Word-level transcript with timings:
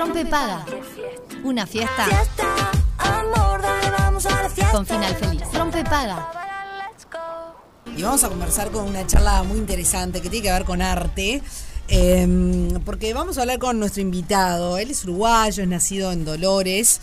Rompe 0.00 0.24
paga. 0.24 0.64
Una 1.44 1.66
fiesta 1.66 2.06
Fiesta, 2.06 2.70
amor, 2.96 3.60
dale, 3.60 3.90
vamos 3.98 4.24
a 4.24 4.30
la 4.42 4.48
fiesta. 4.48 4.72
con 4.72 4.86
final 4.86 5.14
feliz. 5.14 5.42
Rompe 5.52 5.84
paga. 5.84 6.30
Y 7.94 8.02
vamos 8.02 8.24
a 8.24 8.30
conversar 8.30 8.70
con 8.70 8.86
una 8.86 9.06
charla 9.06 9.42
muy 9.42 9.58
interesante 9.58 10.22
que 10.22 10.30
tiene 10.30 10.46
que 10.46 10.52
ver 10.52 10.64
con 10.64 10.80
arte. 10.80 11.42
eh, 11.88 12.78
porque 12.84 13.12
vamos 13.12 13.36
a 13.36 13.42
hablar 13.42 13.58
con 13.58 13.78
nuestro 13.78 14.00
invitado. 14.00 14.78
Él 14.78 14.90
es 14.90 15.04
uruguayo, 15.04 15.62
es 15.62 15.68
nacido 15.68 16.12
en 16.12 16.24
Dolores, 16.24 17.00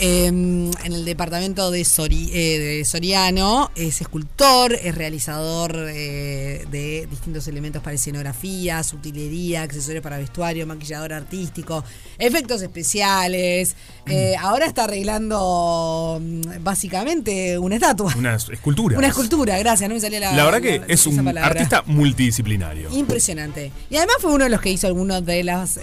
eh, 0.00 0.26
en 0.26 0.72
el 0.84 1.04
departamento 1.04 1.70
de, 1.70 1.82
Sori- 1.82 2.30
eh, 2.32 2.58
de 2.58 2.84
Soriano. 2.84 3.70
Es 3.74 4.00
escultor, 4.00 4.72
es 4.74 4.94
realizador 4.94 5.74
eh, 5.90 6.64
de 6.70 7.06
distintos 7.10 7.48
elementos 7.48 7.82
para 7.82 7.94
escenografías, 7.94 8.92
utilería, 8.92 9.62
accesorios 9.62 10.02
para 10.02 10.18
vestuario, 10.18 10.66
maquillador 10.66 11.12
artístico, 11.12 11.84
efectos 12.18 12.62
especiales. 12.62 13.74
Eh, 14.06 14.34
ahora 14.38 14.66
está 14.66 14.84
arreglando 14.84 16.18
mm, 16.20 16.62
básicamente 16.62 17.58
una 17.58 17.76
estatua. 17.76 18.14
Una 18.16 18.34
escultura. 18.36 18.98
Una 18.98 19.08
escultura, 19.08 19.58
gracias, 19.58 19.88
no 19.88 19.94
me 19.94 20.00
salía 20.00 20.20
la 20.20 20.32
La 20.32 20.44
verdad 20.44 20.60
que 20.60 20.78
la- 20.80 20.86
es 20.86 21.06
un 21.06 21.16
palabra. 21.16 21.46
artista 21.50 21.82
multidisciplinario. 21.86 22.90
Impresionante. 22.96 23.72
Y 23.90 23.96
además 23.96 24.16
fue 24.20 24.32
uno 24.32 24.44
de 24.44 24.50
los 24.50 24.60
que 24.60 24.70
hizo 24.70 24.86
algunos 24.86 25.24
de 25.24 25.44
los 25.44 25.78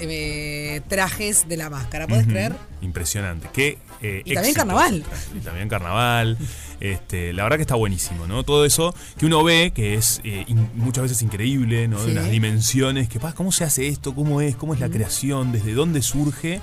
trajes 0.87 1.47
de 1.47 1.57
la 1.57 1.69
máscara, 1.69 2.07
¿puedes 2.07 2.27
creer? 2.27 2.53
Impresionante. 2.81 3.47
Qué, 3.53 3.77
eh, 4.03 4.21
Y 4.25 4.33
también 4.35 4.53
carnaval. 4.53 5.03
Y 5.35 5.39
también 5.39 5.69
carnaval. 5.69 6.37
Este, 6.79 7.33
la 7.33 7.43
verdad 7.43 7.55
que 7.57 7.61
está 7.63 7.75
buenísimo, 7.75 8.27
¿no? 8.27 8.43
Todo 8.43 8.65
eso 8.65 8.93
que 9.17 9.25
uno 9.25 9.43
ve 9.43 9.71
que 9.73 9.95
es 9.95 10.19
eh, 10.23 10.43
in- 10.47 10.69
muchas 10.75 11.03
veces 11.03 11.21
increíble, 11.21 11.87
¿no? 11.87 11.97
Sí. 11.99 12.07
De 12.07 12.11
unas 12.13 12.29
dimensiones 12.29 13.07
que, 13.09 13.19
pa, 13.19 13.33
¿cómo 13.33 13.51
se 13.51 13.63
hace 13.63 13.87
esto? 13.87 14.13
¿Cómo 14.13 14.41
es? 14.41 14.55
¿Cómo 14.55 14.73
es 14.73 14.79
la 14.79 14.89
creación? 14.89 15.51
¿Desde 15.51 15.73
dónde 15.73 16.01
surge? 16.01 16.59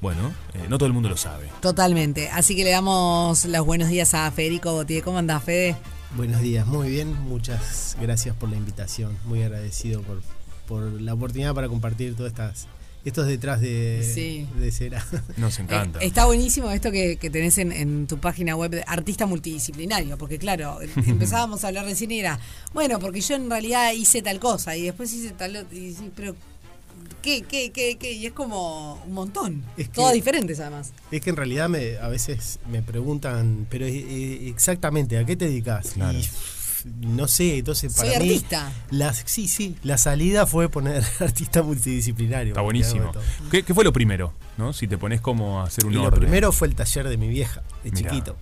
Bueno, 0.00 0.32
eh, 0.54 0.66
no 0.68 0.78
todo 0.78 0.86
el 0.86 0.92
mundo 0.92 1.08
lo 1.08 1.16
sabe. 1.16 1.48
Totalmente. 1.60 2.30
Así 2.30 2.54
que 2.56 2.64
le 2.64 2.70
damos 2.70 3.44
los 3.44 3.66
buenos 3.66 3.88
días 3.88 4.14
a 4.14 4.30
Federico 4.30 4.72
Botier. 4.72 5.02
¿Cómo 5.02 5.18
andás, 5.18 5.42
Fede? 5.44 5.76
Buenos 6.16 6.40
días, 6.40 6.66
muy 6.66 6.88
bien, 6.88 7.12
muchas 7.24 7.94
gracias 8.00 8.34
por 8.34 8.48
la 8.48 8.56
invitación, 8.56 9.18
muy 9.26 9.42
agradecido 9.42 10.00
por, 10.00 10.22
por 10.66 10.98
la 11.02 11.12
oportunidad 11.12 11.54
para 11.54 11.68
compartir 11.68 12.16
todas 12.16 12.32
estas 12.32 12.66
estos 13.04 13.26
detrás 13.26 13.60
de, 13.60 14.08
Sí. 14.14 14.46
de 14.58 14.70
cera. 14.72 15.04
Nos 15.36 15.58
encanta. 15.58 15.98
Eh, 16.00 16.06
está 16.06 16.26
buenísimo 16.26 16.70
esto 16.70 16.90
que, 16.90 17.16
que 17.16 17.30
tenés 17.30 17.56
en, 17.58 17.72
en 17.72 18.06
tu 18.06 18.18
página 18.18 18.54
web 18.56 18.70
de 18.72 18.84
artista 18.86 19.26
multidisciplinario, 19.26 20.18
porque 20.18 20.38
claro, 20.38 20.78
empezábamos 21.06 21.64
a 21.64 21.68
hablar 21.68 21.84
recién 21.86 22.10
y 22.10 22.20
era, 22.20 22.38
bueno, 22.74 22.98
porque 22.98 23.20
yo 23.20 23.34
en 23.36 23.48
realidad 23.48 23.92
hice 23.92 24.20
tal 24.22 24.38
cosa 24.40 24.76
y 24.76 24.82
después 24.82 25.12
hice 25.12 25.30
tal 25.30 25.56
otra, 25.56 25.76
y 25.78 25.96
pero 26.14 26.34
¿qué, 27.22 27.42
qué, 27.42 27.70
qué, 27.72 27.96
qué? 27.98 28.12
Y 28.12 28.26
es 28.26 28.32
como 28.32 28.94
un 29.06 29.12
montón. 29.12 29.64
Es 29.76 29.88
que- 29.88 29.94
Todas 29.94 30.12
diferentes 30.14 30.60
además. 30.60 30.92
Es 31.10 31.20
que 31.20 31.30
en 31.30 31.36
realidad 31.36 31.68
me, 31.68 31.96
a 31.98 32.08
veces 32.08 32.58
me 32.70 32.82
preguntan, 32.82 33.66
pero 33.70 33.86
eh, 33.86 33.96
eh, 33.96 34.48
exactamente, 34.48 35.16
¿a 35.18 35.24
qué 35.24 35.36
te 35.36 35.46
dedicas? 35.46 35.92
Claro. 35.94 36.18
Y 36.18 36.28
no 36.84 37.28
sé, 37.28 37.58
entonces 37.58 37.94
para 37.94 38.10
Soy 38.10 38.18
mí 38.20 38.26
artista. 38.34 38.72
la- 38.90 39.12
sí, 39.14 39.48
sí, 39.48 39.76
la 39.82 39.98
salida 39.98 40.46
fue 40.46 40.68
poner 40.68 41.04
artista 41.20 41.62
multidisciplinario. 41.62 42.52
Está 42.52 42.60
buenísimo. 42.62 43.12
¿Qué, 43.50 43.62
qué 43.62 43.74
fue 43.74 43.84
lo 43.84 43.92
primero? 43.92 44.32
¿no? 44.56 44.72
Si 44.72 44.88
te 44.88 44.98
pones 44.98 45.20
como 45.20 45.60
a 45.60 45.64
hacer 45.64 45.86
un 45.86 45.92
Y 45.92 45.96
lo 45.96 46.10
primero 46.10 46.50
fue 46.50 46.66
el 46.68 46.74
taller 46.74 47.08
de 47.08 47.16
mi 47.16 47.28
vieja, 47.28 47.62
de 47.84 47.92
Mirá. 47.92 48.10
chiquito. 48.10 48.36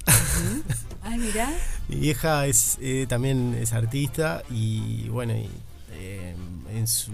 Ay, 1.02 1.18
mirá. 1.18 1.52
Mi 1.88 1.96
vieja 1.96 2.46
es 2.46 2.78
eh, 2.80 3.06
también 3.08 3.56
es 3.60 3.72
artista 3.72 4.42
y 4.50 5.08
bueno, 5.08 5.34
y, 5.34 5.48
eh, 5.92 6.34
en 6.74 6.86
su 6.88 7.12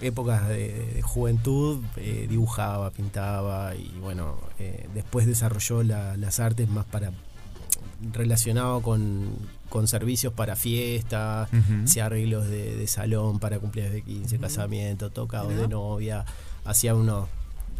época 0.00 0.48
de, 0.48 0.92
de 0.94 1.02
juventud 1.02 1.82
eh, 1.96 2.26
dibujaba, 2.30 2.90
pintaba 2.90 3.74
y 3.74 3.90
bueno, 4.00 4.38
eh, 4.58 4.88
después 4.94 5.26
desarrolló 5.26 5.82
la- 5.82 6.16
las 6.16 6.38
artes 6.40 6.68
más 6.70 6.86
para 6.86 7.10
relacionado 8.12 8.80
con, 8.82 9.30
con 9.68 9.88
servicios 9.88 10.32
para 10.32 10.56
fiestas, 10.56 11.48
Ujú. 11.52 11.84
hacía 11.84 12.06
arreglos 12.06 12.46
de, 12.48 12.76
de 12.76 12.86
salón 12.86 13.38
para 13.38 13.58
cumpleaños 13.58 13.94
de 13.94 14.02
15, 14.02 14.38
casamiento, 14.38 15.10
tocados 15.10 15.54
de 15.56 15.68
novia, 15.68 16.24
hacía 16.64 16.94
unos 16.94 17.28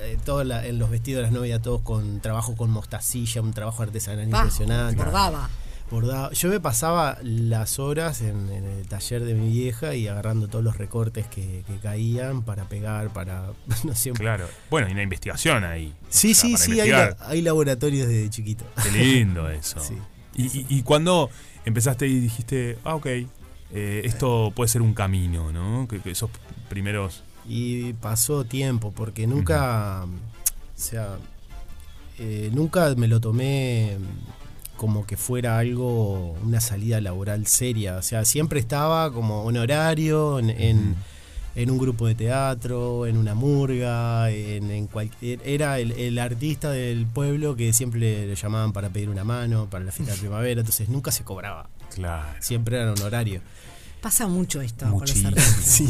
eh, 0.01 0.17
todo 0.25 0.45
la- 0.45 0.65
en 0.67 0.79
los 0.79 0.91
vestidos 0.91 1.19
de 1.19 1.23
las 1.25 1.33
novias 1.33 1.61
todos 1.61 1.81
con 1.83 2.21
trabajo 2.21 2.55
con 2.57 2.71
mostacilla, 2.71 3.43
un 3.43 3.53
trabajo 3.53 3.83
artesanal 3.83 4.29
Pa, 4.29 4.39
impresionante. 4.39 4.97
Bordaba. 5.03 5.49
Bordaba. 5.91 6.33
Yo 6.33 6.49
me 6.49 6.61
pasaba 6.61 7.19
las 7.23 7.79
horas 7.79 8.21
en, 8.21 8.51
en 8.51 8.65
el 8.65 8.87
taller 8.89 9.25
de 9.25 9.35
mi 9.35 9.51
vieja 9.51 9.95
y 9.95 10.07
agarrando 10.07 10.49
todos 10.49 10.65
los 10.65 10.77
recortes 10.77 11.27
que, 11.27 11.65
que 11.67 11.77
caían 11.79 12.43
para 12.43 12.69
pegar, 12.69 13.13
para 13.13 13.53
no 13.85 13.95
sé. 13.95 14.13
Claro. 14.13 14.47
Bueno, 14.71 14.89
y 14.89 14.93
una 14.93 15.03
investigación 15.03 15.65
ahí. 15.65 15.95
Sí, 16.09 16.33
O 16.33 16.35
sea, 16.35 16.57
sí, 16.57 16.57
sí, 16.57 16.81
hay, 16.81 17.43
laboratorios 17.43 18.07
desde 18.07 18.31
chiquito. 18.31 18.65
Qué 18.83 18.91
lindo 18.91 19.49
eso. 19.51 19.81
Sí. 19.81 19.95
Y, 20.35 20.45
y, 20.47 20.67
y 20.69 20.83
cuando 20.83 21.31
empezaste 21.65 22.07
y 22.07 22.21
dijiste, 22.21 22.79
ah, 22.85 22.95
ok, 22.95 23.07
eh, 23.07 24.03
esto 24.05 24.53
puede 24.55 24.69
ser 24.69 24.83
un 24.83 24.95
camino, 24.95 25.53
¿no? 25.53 25.87
Que, 25.89 26.01
que 26.01 26.11
esos 26.11 26.31
primeros. 26.69 27.23
Y 27.47 27.95
pasó 27.95 28.45
tiempo, 28.45 28.93
porque 28.93 29.27
nunca, 29.27 30.05
o 30.05 30.09
sea, 30.75 31.17
eh, 32.19 32.51
nunca 32.53 32.95
me 32.97 33.09
lo 33.09 33.21
tomé 33.21 33.97
como 34.79 35.05
que 35.07 35.19
fuera 35.19 35.59
algo, 35.59 36.33
una 36.43 36.61
salida 36.63 37.01
laboral 37.03 37.47
seria. 37.47 37.97
O 37.97 38.03
sea, 38.03 38.25
siempre 38.25 38.61
estaba 38.61 39.13
como 39.13 39.43
honorario 39.43 40.39
en, 40.39 40.49
en, 40.49 40.95
en 41.57 41.71
un 41.71 41.77
grupo 41.79 42.07
de 42.07 42.15
teatro, 42.15 43.07
en 43.07 43.19
una 43.19 43.35
murga, 43.35 44.31
en, 44.31 44.71
en 44.71 44.87
cualquier... 44.87 45.41
Era 45.45 45.79
el, 45.81 45.93
el 45.93 46.19
artista 46.19 46.71
del 46.71 47.05
pueblo 47.07 47.57
que 47.57 47.73
siempre 47.73 48.01
le, 48.01 48.35
llamaban 48.37 48.73
para 48.73 48.89
pedir 48.89 49.11
una 49.11 49.25
mano, 49.25 49.67
para 49.69 49.85
la 49.85 49.93
fiesta 49.93 50.15
de 50.15 50.21
primavera, 50.21 50.61
entonces 50.61 50.89
nunca 50.89 51.11
se 51.11 51.25
cobraba. 51.25 51.69
Claro. 51.95 52.27
Siempre 52.41 52.77
era 52.81 52.93
honorario. 52.93 53.43
Pasa 54.01 54.29
mucho 54.29 54.61
esto 54.61 54.87
con 54.91 55.01
los 55.01 55.25
artistas. 55.25 55.45
Sí. 55.65 55.89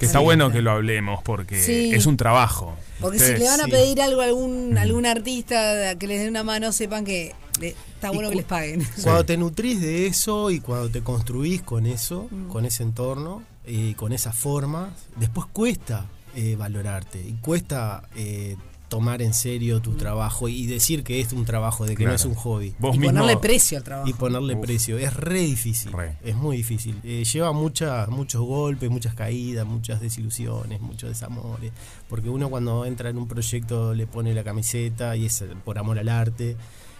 Que 0.00 0.04
está 0.04 0.18
bueno 0.18 0.50
que 0.50 0.60
lo 0.60 0.72
hablemos 0.72 1.22
porque 1.22 1.58
Sí. 1.62 1.90
es 1.94 2.04
un 2.04 2.18
trabajo. 2.18 2.76
Porque 3.00 3.18
si 3.18 3.32
le 3.38 3.44
van 3.48 3.62
a 3.62 3.66
pedir 3.66 4.02
algo 4.02 4.20
a 4.20 4.24
algún, 4.24 4.76
algún 4.76 5.06
artista 5.06 5.94
que 5.98 6.06
les 6.06 6.20
dé 6.20 6.28
una 6.28 6.42
mano, 6.42 6.70
sepan 6.72 7.04
que 7.06 7.34
está 7.62 8.10
bueno 8.10 8.28
que 8.30 8.36
les 8.36 8.44
paguen. 8.44 8.86
Cuando 9.02 9.24
te 9.24 9.36
nutrís 9.36 9.80
de 9.80 10.06
eso 10.06 10.50
y 10.50 10.60
cuando 10.60 10.88
te 10.90 11.02
construís 11.02 11.62
con 11.62 11.86
eso, 11.86 12.28
Mm. 12.30 12.48
con 12.48 12.64
ese 12.66 12.82
entorno, 12.82 13.42
y 13.66 13.94
con 13.94 14.12
esa 14.12 14.32
forma, 14.32 14.90
después 15.16 15.46
cuesta 15.52 16.06
eh, 16.36 16.54
valorarte 16.54 17.18
y 17.20 17.32
cuesta 17.40 18.08
eh, 18.14 18.56
tomar 18.88 19.22
en 19.22 19.34
serio 19.34 19.78
Mm. 19.78 19.82
tu 19.82 19.92
trabajo 19.94 20.48
y 20.48 20.66
decir 20.66 21.02
que 21.02 21.20
es 21.20 21.32
un 21.32 21.44
trabajo, 21.44 21.84
de 21.86 21.96
que 21.96 22.04
no 22.04 22.12
es 22.12 22.24
un 22.24 22.34
hobby. 22.34 22.74
Vos 22.78 22.94
Y 22.94 22.98
mismo. 23.00 23.14
ponerle 23.18 23.36
precio 23.38 23.78
al 23.78 23.82
trabajo. 23.84 24.08
Y 24.08 24.12
ponerle 24.12 24.54
Uf. 24.54 24.60
precio. 24.60 24.98
Es 24.98 25.14
re 25.14 25.40
difícil. 25.40 25.90
Re. 25.92 26.16
Es 26.22 26.36
muy 26.36 26.58
difícil. 26.58 26.94
Eh, 27.02 27.24
lleva 27.24 27.50
muchas, 27.52 28.08
muchos 28.08 28.42
golpes, 28.42 28.88
muchas 28.90 29.14
caídas, 29.14 29.66
muchas 29.66 30.00
desilusiones, 30.00 30.80
muchos 30.80 31.08
desamores. 31.08 31.72
Porque 32.08 32.28
uno 32.28 32.48
cuando 32.50 32.84
entra 32.84 33.10
en 33.10 33.18
un 33.18 33.26
proyecto 33.26 33.92
le 33.94 34.06
pone 34.06 34.32
la 34.34 34.44
camiseta 34.44 35.16
y 35.16 35.26
es 35.26 35.42
por 35.64 35.78
amor 35.78 35.98
al 35.98 36.08
arte. 36.08 36.56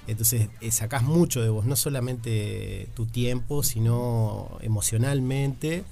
Entonces 0.06 0.48
eh, 0.60 0.70
sacás 0.70 1.02
mucho 1.02 1.42
de 1.42 1.48
vos, 1.48 1.64
no 1.66 1.74
solamente 1.76 2.88
tu 2.94 3.06
tiempo, 3.06 3.62
sino 3.62 4.58
emocionalmente. 4.60 5.84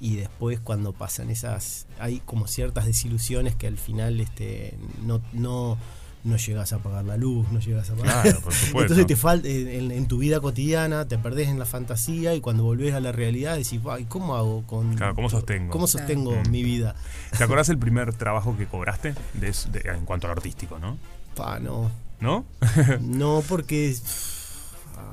Y 0.00 0.16
después 0.16 0.60
cuando 0.60 0.92
pasan 0.92 1.30
esas, 1.30 1.86
hay 1.98 2.20
como 2.20 2.46
ciertas 2.48 2.84
desilusiones 2.84 3.54
que 3.54 3.66
al 3.66 3.78
final 3.78 4.20
este, 4.20 4.74
no, 5.02 5.22
no, 5.32 5.78
no 6.22 6.36
llegas 6.36 6.74
a 6.74 6.78
pagar 6.80 7.06
la 7.06 7.16
luz, 7.16 7.48
no 7.50 7.60
llegas 7.60 7.88
a 7.88 7.94
pagar. 7.94 8.22
Claro, 8.24 8.40
por 8.42 8.52
supuesto. 8.54 8.80
Entonces 8.82 9.06
te 9.06 9.16
falta 9.16 9.48
en, 9.48 9.90
en 9.90 10.06
tu 10.06 10.18
vida 10.18 10.38
cotidiana, 10.40 11.08
te 11.08 11.16
perdés 11.16 11.48
en 11.48 11.58
la 11.58 11.64
fantasía 11.64 12.34
y 12.34 12.42
cuando 12.42 12.62
volvés 12.62 12.92
a 12.94 13.00
la 13.00 13.10
realidad 13.10 13.56
decís, 13.56 13.80
"Ay, 13.90 14.04
¿cómo 14.04 14.36
hago 14.36 14.64
con 14.66 14.94
Claro, 14.96 15.14
¿cómo 15.14 15.30
sostengo?" 15.30 15.72
¿Cómo 15.72 15.86
sostengo 15.86 16.32
Claro. 16.32 16.50
mi 16.50 16.62
vida? 16.62 16.94
¿Te 17.36 17.42
acordás 17.44 17.70
el 17.70 17.78
primer 17.78 18.12
trabajo 18.12 18.54
que 18.56 18.66
cobraste 18.66 19.14
de 19.32 19.50
de- 19.72 19.90
en 19.94 20.04
cuanto 20.04 20.26
al 20.26 20.32
artístico, 20.32 20.78
no? 20.78 20.98
Pa, 21.34 21.58
no. 21.58 21.90
¿No? 22.20 22.44
No, 23.00 23.42
porque 23.48 23.94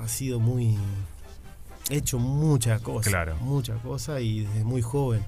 ha 0.01 0.07
sido 0.07 0.39
muy 0.39 0.77
he 1.89 1.97
hecho 1.97 2.17
muchas 2.17 2.79
cosas, 2.81 3.09
Claro. 3.11 3.35
muchas 3.41 3.81
cosas 3.81 4.21
y 4.21 4.41
desde 4.45 4.63
muy 4.63 4.81
joven. 4.81 5.21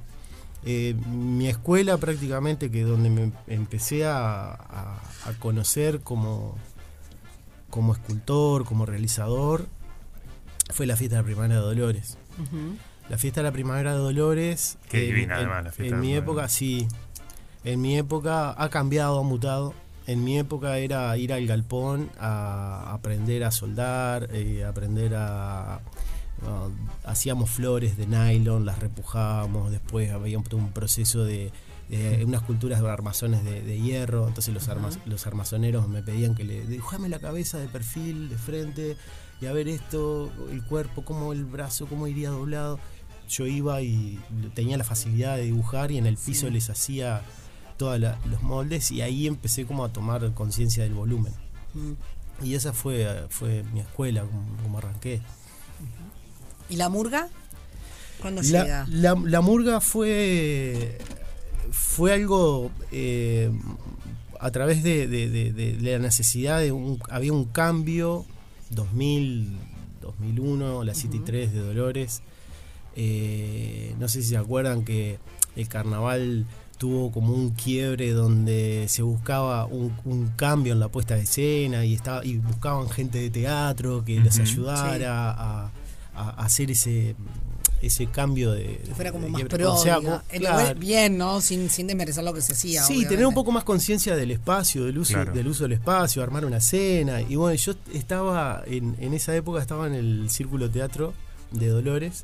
Eh, 0.63 0.95
mi 1.11 1.47
escuela 1.47 1.97
prácticamente 1.97 2.71
que 2.71 2.83
donde 2.83 3.09
me 3.09 3.31
empecé 3.47 4.05
a, 4.05 4.51
a- 4.53 5.01
a 5.25 5.33
conocer 5.39 5.99
como, 6.01 6.55
como 7.69 7.93
escultor, 7.93 8.63
como 8.65 8.85
realizador, 8.85 9.67
fue 10.73 10.85
la 10.87 10.95
fiesta 10.95 11.17
de 11.17 11.21
la 11.21 11.25
primavera 11.25 11.55
de 11.55 11.61
Dolores. 11.61 12.17
La 13.09 13.17
fiesta 13.19 13.41
de 13.41 13.43
la 13.43 13.51
primavera 13.51 13.91
de 13.91 13.99
Dolores. 13.99 14.77
Qué 14.89 15.01
en- 15.01 15.13
divina, 15.13 15.33
en- 15.35 15.39
además, 15.41 15.63
la 15.65 15.71
fiesta 15.73 15.95
En 15.95 16.01
mi 16.01 16.15
época, 16.15 16.47
sí. 16.49 16.87
En 17.63 17.81
mi 17.81 17.97
época 17.97 18.55
ha 18.57 18.69
cambiado, 18.69 19.19
ha 19.19 19.23
mutado. 19.23 19.73
En 20.07 20.23
mi 20.23 20.37
época 20.37 20.77
era 20.77 21.17
ir 21.17 21.33
al 21.33 21.47
galpón 21.47 22.09
a 22.19 22.93
aprender 22.93 23.43
a 23.43 23.51
soldar, 23.51 24.29
eh, 24.31 24.63
aprender 24.63 25.15
a. 25.15 25.79
no, 26.43 26.71
hacíamos 27.05 27.49
flores 27.49 27.97
de 27.97 28.05
nylon, 28.05 28.65
las 28.65 28.79
repujábamos. 28.79 29.71
Después 29.71 30.11
había 30.11 30.37
un, 30.37 30.45
un 30.53 30.71
proceso 30.71 31.23
de, 31.23 31.51
unas 32.23 32.41
culturas 32.43 32.81
de 32.81 32.89
armazones 32.89 33.43
de, 33.43 33.61
de 33.61 33.79
hierro, 33.79 34.27
entonces 34.27 34.53
los, 34.53 34.67
armas- 34.69 34.99
los 35.05 35.25
armazoneros 35.25 35.87
me 35.87 36.01
pedían 36.03 36.35
que 36.35 36.43
le 36.43 36.65
dibujame 36.65 37.09
la 37.09 37.19
cabeza 37.19 37.57
de 37.57 37.67
perfil, 37.67 38.29
de 38.29 38.37
frente, 38.37 38.97
y 39.41 39.47
a 39.47 39.53
ver 39.53 39.67
esto, 39.67 40.31
el 40.51 40.63
cuerpo, 40.63 41.03
cómo 41.03 41.33
el 41.33 41.45
brazo, 41.45 41.87
cómo 41.87 42.07
iría 42.07 42.29
doblado. 42.29 42.79
Yo 43.27 43.47
iba 43.47 43.81
y 43.81 44.19
tenía 44.53 44.77
la 44.77 44.83
facilidad 44.83 45.35
de 45.37 45.43
dibujar 45.45 45.91
y 45.91 45.97
en 45.97 46.05
el 46.05 46.15
piso 46.15 46.47
les 46.51 46.69
hacía 46.69 47.21
todos 47.77 47.99
los 47.99 48.41
moldes 48.41 48.91
y 48.91 49.01
ahí 49.01 49.27
empecé 49.27 49.65
como 49.65 49.83
a 49.85 49.89
tomar 49.93 50.33
conciencia 50.33 50.83
del 50.83 50.93
volumen. 50.93 51.33
Mm. 51.73 51.93
Y 52.45 52.55
esa 52.55 52.73
fue, 52.73 53.25
fue 53.29 53.63
mi 53.73 53.79
escuela, 53.79 54.21
como, 54.23 54.43
como 54.63 54.77
arranqué. 54.77 55.21
¿Y 56.69 56.75
la 56.77 56.89
murga? 56.89 57.29
¿Cuándo 58.21 58.41
La, 58.43 58.63
llega? 58.63 58.85
la- 58.89 59.15
la 59.23 59.41
murga 59.41 59.79
fue, 59.81 60.97
fue 61.71 62.13
algo 62.13 62.71
eh, 62.91 63.51
a 64.39 64.51
través 64.51 64.83
de, 64.83 65.07
de- 65.07 65.29
de- 65.29 65.51
de 65.53 65.91
la 65.91 65.99
necesidad 65.99 66.59
de 66.59 66.71
un, 66.71 66.99
había 67.09 67.33
un 67.33 67.45
cambio 67.45 68.25
2000, 68.71 69.57
2001, 70.01 70.83
la 70.83 70.95
City 70.95 71.19
3 71.23 71.53
de 71.53 71.59
Dolores. 71.59 72.21
Eh, 72.95 73.93
no 73.99 74.07
sé 74.07 74.21
si 74.23 74.29
se 74.29 74.37
acuerdan 74.37 74.83
que 74.85 75.19
el 75.55 75.67
carnaval 75.67 76.45
tuvo 76.77 77.11
como 77.11 77.33
un 77.33 77.51
quiebre 77.51 78.11
donde 78.11 78.85
se 78.89 79.01
buscaba 79.01 79.65
un, 79.65 79.93
un 80.05 80.27
cambio 80.35 80.73
en 80.73 80.79
la 80.79 80.89
puesta 80.89 81.15
de 81.15 81.21
escena 81.21 81.85
y 81.85 81.93
estaba 81.93 82.25
y 82.25 82.37
buscaban 82.37 82.89
gente 82.89 83.17
de 83.19 83.29
teatro 83.29 84.03
que 84.05 84.19
les 84.19 84.39
ayudara 84.39 85.31
a, 85.31 85.71
a 86.15 86.29
hacer 86.43 86.71
ese 86.71 87.15
ese 87.81 88.07
cambio 88.07 88.51
de 88.51 88.77
Que 88.83 88.95
fuera 88.95 89.11
como 89.11 89.25
de 89.25 89.31
más 89.31 89.43
pro. 89.43 89.73
O 89.73 89.77
sea, 89.77 89.95
como- 89.97 90.21
claro. 90.29 90.79
Bien, 90.79 91.17
¿no? 91.17 91.39
Sin, 91.41 91.69
sin 91.69 91.85
desmerecer 91.87 92.23
lo 92.23 92.33
que 92.33 92.41
se 92.41 92.53
hacía. 92.53 92.81
Sí, 92.81 92.93
obviamente. 92.93 93.09
tener 93.15 93.27
un 93.27 93.33
poco 93.35 93.51
más 93.51 93.63
conciencia 93.63 94.15
del 94.15 94.31
espacio, 94.31 94.85
del 94.85 94.97
uso, 94.97 95.13
Claro. 95.13 95.33
del 95.33 95.47
uso 95.47 95.63
del 95.65 95.73
espacio, 95.73 96.23
armar 96.23 96.45
una 96.45 96.57
escena. 96.57 97.21
Y 97.21 97.35
bueno, 97.35 97.53
yo 97.55 97.73
estaba, 97.93 98.63
en, 98.65 98.95
en 98.99 99.13
esa 99.13 99.35
época 99.35 99.61
estaba 99.61 99.85
en 99.87 99.93
el 99.93 100.29
Círculo 100.31 100.69
Teatro 100.69 101.13
de 101.51 101.67
Dolores 101.67 102.23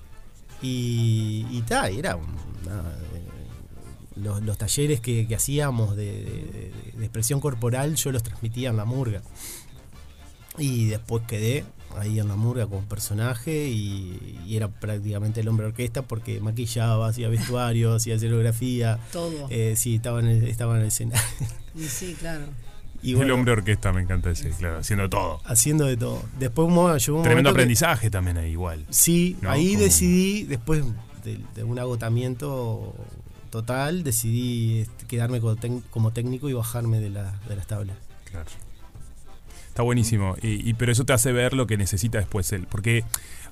y, 0.63 1.45
y 1.51 1.61
ta, 1.67 1.91
y 1.91 1.99
era 1.99 2.15
un- 2.15 2.25
nada, 2.65 2.97
eh, 3.10 3.10
los, 4.15 4.41
los 4.43 4.57
talleres 4.57 4.99
que, 4.99 5.27
que 5.27 5.35
hacíamos 5.35 5.95
de, 5.95 6.05
de- 6.05 6.71
de 6.97 7.05
expresión 7.05 7.39
corporal, 7.39 7.95
yo 7.95 8.11
los 8.11 8.23
transmitía 8.23 8.69
en 8.69 8.77
la 8.77 8.85
murga. 8.85 9.21
Y 10.57 10.85
después 10.87 11.23
quedé 11.27 11.63
ahí 11.97 12.19
en 12.19 12.27
la 12.27 12.35
murga 12.35 12.67
como 12.67 12.81
personaje 12.81 13.67
y, 13.69 14.37
y 14.45 14.55
era 14.57 14.67
prácticamente 14.69 15.39
el 15.41 15.47
hombre 15.47 15.67
orquesta 15.67 16.01
porque 16.03 16.39
maquillaba, 16.41 17.07
hacía 17.07 17.29
vestuario, 17.29 17.95
hacía 17.95 18.15
escenografía. 18.15 18.99
Todo. 19.13 19.47
Eh, 19.49 19.75
sí, 19.77 19.95
estaba 19.95 20.19
en 20.19 20.27
el, 20.27 20.43
estaba 20.45 20.75
en 20.75 20.81
el 20.81 20.87
escenario. 20.87 21.23
Y 21.75 21.83
sí, 21.85 22.15
claro. 22.19 22.45
Y 23.03 23.19
el 23.19 23.31
hombre 23.31 23.53
orquesta, 23.53 23.91
me 23.93 24.01
encanta 24.01 24.29
ese, 24.29 24.49
claro, 24.51 24.77
haciendo 24.79 25.09
todo. 25.09 25.41
haciendo 25.45 25.85
de 25.85 25.97
todo. 25.97 26.21
Después 26.37 26.67
un 26.67 26.75
llegó 26.97 27.17
un 27.17 27.23
Tremendo 27.23 27.49
que- 27.49 27.53
aprendizaje 27.55 28.11
también 28.11 28.37
ahí, 28.37 28.51
igual. 28.51 28.85
sí, 28.91 29.37
¿no? 29.41 29.49
ahí 29.49 29.71
Como- 29.71 29.85
decidí, 29.85 30.43
después 30.43 30.83
de, 31.23 31.39
de 31.55 31.63
un 31.63 31.79
agotamiento 31.79 32.93
total, 33.51 34.03
decidí 34.03 34.79
este, 34.79 35.05
quedarme 35.05 35.39
como, 35.41 36.11
técnico 36.11 36.49
y 36.49 36.53
bajarme 36.53 36.99
de, 36.99 37.09
la, 37.11 37.31
de 37.47 37.55
las 37.55 37.67
tablas. 37.67 37.97
Claro. 38.25 38.49
Está 39.67 39.83
buenísimo. 39.83 40.35
Y, 40.41 40.67
y- 40.69 40.73
pero 40.73 40.91
eso 40.91 41.05
te 41.05 41.13
hace 41.13 41.31
ver 41.31 41.53
lo 41.53 41.67
que 41.67 41.77
necesita 41.77 42.17
después 42.17 42.51
él. 42.51 42.67
Porque 42.69 43.03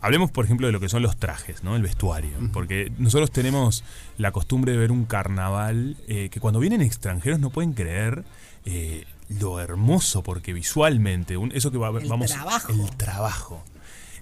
hablemos, 0.02 0.32
por 0.32 0.44
ejemplo, 0.46 0.68
de 0.68 0.74
lo 0.74 0.80
que 0.80 0.90
son 0.90 1.02
los 1.02 1.16
trajes, 1.18 1.64
¿no? 1.64 1.76
El 1.76 1.82
vestuario. 1.84 2.32
Porque 2.52 2.92
nosotros 2.98 3.32
tenemos 3.32 3.84
la 4.18 4.32
costumbre 4.32 4.72
de 4.74 4.78
ver 4.80 4.92
un 4.92 5.06
carnaval 5.06 5.96
eh, 6.08 6.30
que 6.30 6.40
cuando 6.40 6.60
vienen 6.60 6.82
extranjeros 6.82 7.40
no 7.40 7.52
pueden 7.52 7.72
creer 7.74 8.26
eh, 8.66 9.06
lo 9.30 9.60
hermoso, 9.62 10.22
porque 10.24 10.52
visualmente, 10.54 11.38
un- 11.38 11.52
eso 11.54 11.72
que 11.72 11.78
va, 11.78 11.90
El 11.98 12.08
vamos. 12.10 12.32
trabajo. 12.32 12.74
El 12.74 12.90
trabajo. 12.98 13.64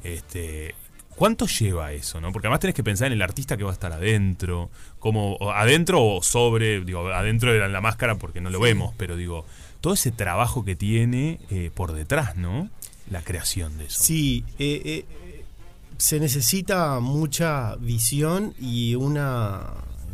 Este. 0.04 0.76
¿Cuánto 1.18 1.48
lleva 1.48 1.94
eso, 1.94 2.22
no? 2.22 2.32
Porque 2.32 2.48
además 2.48 2.60
tenés 2.60 2.76
que 2.76 2.84
pensar 2.84 3.08
en 3.08 3.14
el 3.14 3.24
artista 3.24 3.58
que 3.58 3.64
va 3.64 3.72
a 3.72 3.74
estar 3.74 3.92
adentro, 3.92 4.70
como 5.00 5.36
adentro 5.52 6.06
o 6.06 6.22
sobre, 6.22 6.82
digo, 6.82 7.08
adentro 7.08 7.52
de 7.52 7.58
la, 7.60 7.68
la 7.68 7.82
máscara 7.82 8.16
porque 8.16 8.40
no 8.40 8.52
lo 8.52 8.60
vemos, 8.60 8.94
pero 8.98 9.16
digo, 9.16 9.44
todo 9.82 9.96
ese 9.96 10.12
trabajo 10.12 10.64
que 10.64 10.76
tiene 10.76 11.40
eh, 11.50 11.72
por 11.74 11.94
detrás, 11.94 12.36
¿no? 12.36 12.70
La 13.10 13.24
creación 13.24 13.80
de 13.80 13.86
eso. 13.86 14.04
Sí, 14.04 14.44
eh, 14.60 14.82
eh, 14.86 15.06
se 15.98 16.20
necesita 16.20 17.00
mucha 17.00 17.76
visión 17.78 18.54
y 18.60 18.94
una 18.94 19.74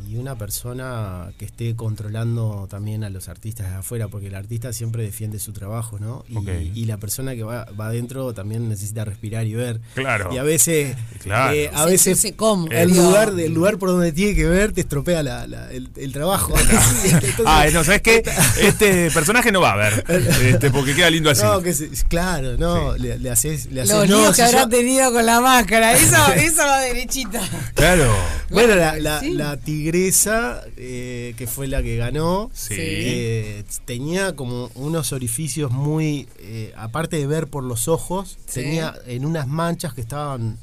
y 0.10 0.18
una 0.18 0.38
persona 0.38 1.32
que 1.38 1.46
esté 1.46 1.76
controlando 1.76 2.68
también 2.70 3.04
a 3.04 3.10
los 3.10 3.30
artistas 3.30 3.70
de 3.70 3.76
afuera, 3.78 4.08
porque 4.08 4.28
el 4.28 4.36
artista 4.36 4.74
siempre 4.74 5.04
defiende 5.04 5.40
su 5.40 5.54
trabajo, 5.54 6.00
¿no? 6.00 6.24
Y, 6.30 6.86
la 6.86 6.98
persona 6.98 7.34
que 7.36 7.44
va, 7.44 7.66
va 7.80 7.88
adentro 7.88 8.34
también 8.34 8.68
necesita 8.70 9.06
respirar 9.06 9.46
y 9.46 9.54
ver. 9.54 9.80
Claro. 9.96 10.30
Y 10.34 10.38
a 10.38 10.44
veces, 10.44 10.96
Claro. 11.24 11.54
eh, 11.54 11.70
a 11.74 11.86
veces 11.86 12.20
Sentirse 12.20 12.36
cómodo. 12.36 12.72
el 12.72 12.90
lugar, 12.90 13.34
el 13.40 13.54
lugar 13.54 13.78
por 13.78 13.90
donde 13.90 14.12
tiene 14.12 14.36
que 14.36 14.46
ver 14.46 14.74
te 14.74 14.82
estropea 14.82 15.24
la- 15.24 15.48
la- 15.48 15.72
el, 15.72 15.90
el 15.96 16.12
trabajo. 16.12 16.54
Entonces, 17.04 17.34
Ah, 17.46 17.66
no, 17.74 17.84
¿sabes 17.84 18.02
qué? 18.02 18.24
Este 18.62 19.10
personaje 19.12 19.52
no 19.52 19.62
va 19.62 19.74
a 19.74 19.78
ver, 19.78 20.04
este, 20.44 20.70
porque 20.72 20.94
queda 20.96 21.10
lindo 21.10 21.30
así. 21.30 21.44
no, 21.44 21.62
que 21.62 21.74
se- 21.74 21.90
claro, 22.10 22.58
no, 22.58 22.96
le, 22.98 23.18
le 23.20 23.30
haces, 23.30 23.68
le 23.72 23.82
haces 23.82 23.96
Los 23.96 24.10
no, 24.10 24.18
líos 24.18 24.36
si 24.36 24.42
que 24.44 24.52
yo- 24.52 24.58
habrá 24.60 24.70
tenido 24.70 25.12
con 25.14 25.26
la 25.26 25.40
máscara. 25.42 25.94
Eso, 25.94 26.34
eso 26.36 26.62
va 26.64 26.82
derechita. 26.82 27.42
Claro. 27.76 28.14
Bueno, 28.50 28.76
la, 28.76 28.98
la- 28.98 29.20
sí. 29.22 29.32
la 29.32 29.58
tigresa, 29.98 30.64
eh, 30.78 31.34
que 31.38 31.48
fue 31.48 31.68
la 31.68 31.82
que 31.84 31.98
ganó, 31.98 32.50
Sí. 32.54 32.74
eh, 32.78 33.64
tenía 33.86 34.36
como 34.36 34.70
unos 34.76 35.14
orificios 35.14 35.72
muy, 35.72 36.28
eh, 36.40 36.74
aparte 36.76 37.18
de 37.18 37.28
ver 37.28 37.48
por 37.48 37.64
los 37.64 37.88
ojos, 37.88 38.38
Sí. 38.48 38.62
tenía 38.62 38.96
en 39.06 39.26
unas 39.26 39.48
manchas 39.48 39.94
que 39.94 40.02
estaban, 40.02 40.58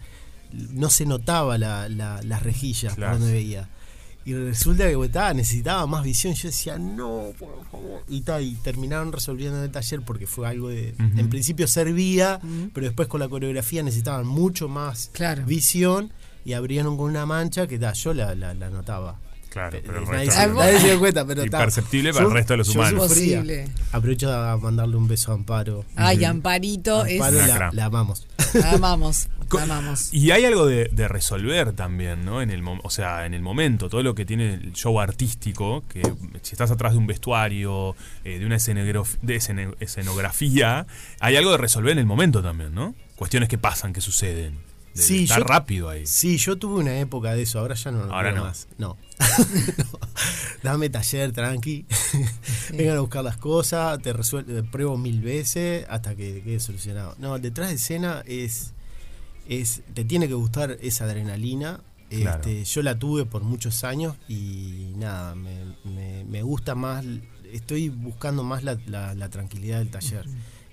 no 0.53 0.91
se 0.91 1.07
notaba 1.07 1.59
la, 1.59 1.89
la- 1.89 2.21
las 2.23 2.43
rejillas 2.43 2.95
Claro. 2.95 3.13
por 3.13 3.21
donde 3.21 3.35
veía. 3.35 3.69
Y 4.25 4.35
resulta 4.35 4.85
que 4.89 5.03
estaba, 5.05 5.33
necesitaba 5.33 5.87
más 5.87 6.05
visión. 6.05 6.35
Yo 6.35 6.49
decía, 6.49 6.79
no, 6.79 7.33
por 7.39 7.65
favor. 7.71 8.03
Y, 8.09 8.21
ta, 8.21 8.41
y 8.43 8.53
terminaron 8.57 9.13
resolviendo 9.13 9.57
en 9.59 9.65
el 9.65 9.71
taller 9.71 10.03
porque 10.03 10.27
fue 10.27 10.47
algo 10.47 10.69
de. 10.69 10.95
En 11.17 11.31
principio 11.31 11.67
servía, 11.67 12.39
pero 12.75 12.87
después 12.87 13.09
con 13.09 13.21
la 13.21 13.29
coreografía 13.29 13.83
necesitaban 13.83 14.27
mucho 14.27 14.69
más 14.69 15.09
Claro. 15.15 15.47
visión 15.47 16.13
y 16.45 16.53
abrieron 16.55 16.97
con 16.97 17.11
una 17.11 17.27
mancha 17.27 17.67
que 17.67 17.79
ta, 17.79 17.93
yo 17.93 18.15
la, 18.15 18.35
la, 18.35 18.55
la 18.55 18.71
notaba. 18.71 19.19
Claro, 19.51 19.73
Pe- 19.73 19.83
pero 19.85 19.99
el 19.99 20.05
nadie, 20.05 20.27
resto 20.27 20.41
se, 20.41 20.47
no. 20.47 20.55
nadie 20.55 20.79
se 20.79 20.87
dio 20.87 20.99
cuenta, 21.01 21.25
pero 21.27 21.41
ta. 21.47 21.59
Imperceptible 21.59 22.13
para 22.13 22.25
el 22.27 22.31
resto 22.33 22.53
de 22.53 22.57
los 22.59 22.69
humanos. 22.69 22.93
Imposible. 22.93 23.69
Aprovecho 23.91 24.33
a 24.33 24.57
mandarle 24.59 24.95
un 24.97 25.09
beso 25.09 25.33
a 25.33 25.35
Amparo. 25.35 25.85
Ay, 25.97 26.25
Amparito 26.25 27.05
es. 27.05 27.21
Amparo 27.21 27.47
la, 27.47 27.71
la 27.73 27.85
amamos. 27.87 28.29
La 28.55 28.71
amamos. 28.73 29.29
La 29.53 29.63
amamos. 29.65 30.15
Y 30.15 30.31
hay 30.31 30.45
algo 30.45 30.67
de, 30.67 30.89
de 30.93 31.09
resolver 31.09 31.73
también, 31.73 32.25
¿no? 32.25 32.43
En 32.43 32.51
el, 32.51 32.63
o 32.65 32.91
sea, 32.91 33.27
en 33.27 33.35
el 33.35 33.43
momento, 33.43 33.89
todo 33.89 34.05
lo 34.05 34.15
que 34.15 34.25
tiene 34.25 34.55
el 34.55 34.73
show 34.73 35.01
artístico, 35.01 35.83
que 35.89 36.03
si 36.43 36.53
estás 36.53 36.71
atrás 36.71 36.93
de 36.93 36.99
un 36.99 37.09
vestuario, 37.09 37.97
eh, 38.25 38.39
de 38.39 38.47
una 38.47 38.57
de 38.57 39.75
escenografía, 39.81 40.87
hay 41.19 41.35
algo 41.37 41.51
de 41.51 41.57
resolver 41.57 41.91
en 41.93 41.99
el 41.99 42.07
momento 42.07 42.41
también, 42.41 42.73
¿no? 42.73 42.95
Cuestiones 43.17 43.49
que 43.49 43.59
pasan, 43.59 43.93
que 43.93 44.01
suceden. 44.01 44.59
De, 44.95 45.03
Sí, 45.03 45.23
estar 45.25 45.39
yo- 45.39 45.45
rápido 45.45 45.89
ahí. 45.89 46.07
Sí, 46.07 46.37
yo 46.39 46.57
tuve 46.59 46.81
una 46.81 46.99
época 46.99 47.33
de 47.35 47.43
eso, 47.43 47.61
ahora 47.61 47.75
ya 47.77 47.91
no 47.93 48.07
lo 48.07 48.13
Ahora 48.15 48.33
no. 48.33 48.45
más. 48.45 48.67
No. 48.79 48.97
No. 48.99 48.99
Dame 50.63 50.91
taller, 50.91 51.33
tranqui. 51.33 51.87
Vengan 52.73 52.97
a 52.97 53.01
buscar 53.01 53.25
las 53.25 53.37
cosas, 53.37 54.01
te 54.03 54.13
resuelvo, 54.13 54.63
pruebo 54.71 54.97
mil 54.99 55.21
veces 55.21 55.87
hasta 55.89 56.15
que 56.15 56.43
quede 56.43 56.61
solucionado. 56.61 57.15
No, 57.19 57.39
detrás 57.39 57.69
de 57.71 57.77
escena 57.77 58.23
es. 58.27 58.73
es 59.49 59.83
te 59.95 60.05
tiene 60.05 60.29
que 60.29 60.35
gustar 60.35 60.77
esa 60.83 61.05
adrenalina. 61.05 61.81
Claro. 62.11 62.39
Este, 62.41 62.65
yo 62.65 62.83
la 62.83 62.99
tuve 62.99 63.25
por 63.25 63.43
muchos 63.45 63.85
años 63.85 64.17
y 64.29 64.93
nada, 64.97 65.35
me, 65.37 65.77
me- 65.85 66.25
me 66.25 66.43
gusta 66.43 66.75
más. 66.75 67.05
Estoy 67.53 67.89
buscando 67.89 68.43
más 68.43 68.65
la, 68.65 68.77
la- 68.87 69.15
la 69.15 69.29
tranquilidad 69.29 69.79
del 69.79 69.91
taller 69.91 70.25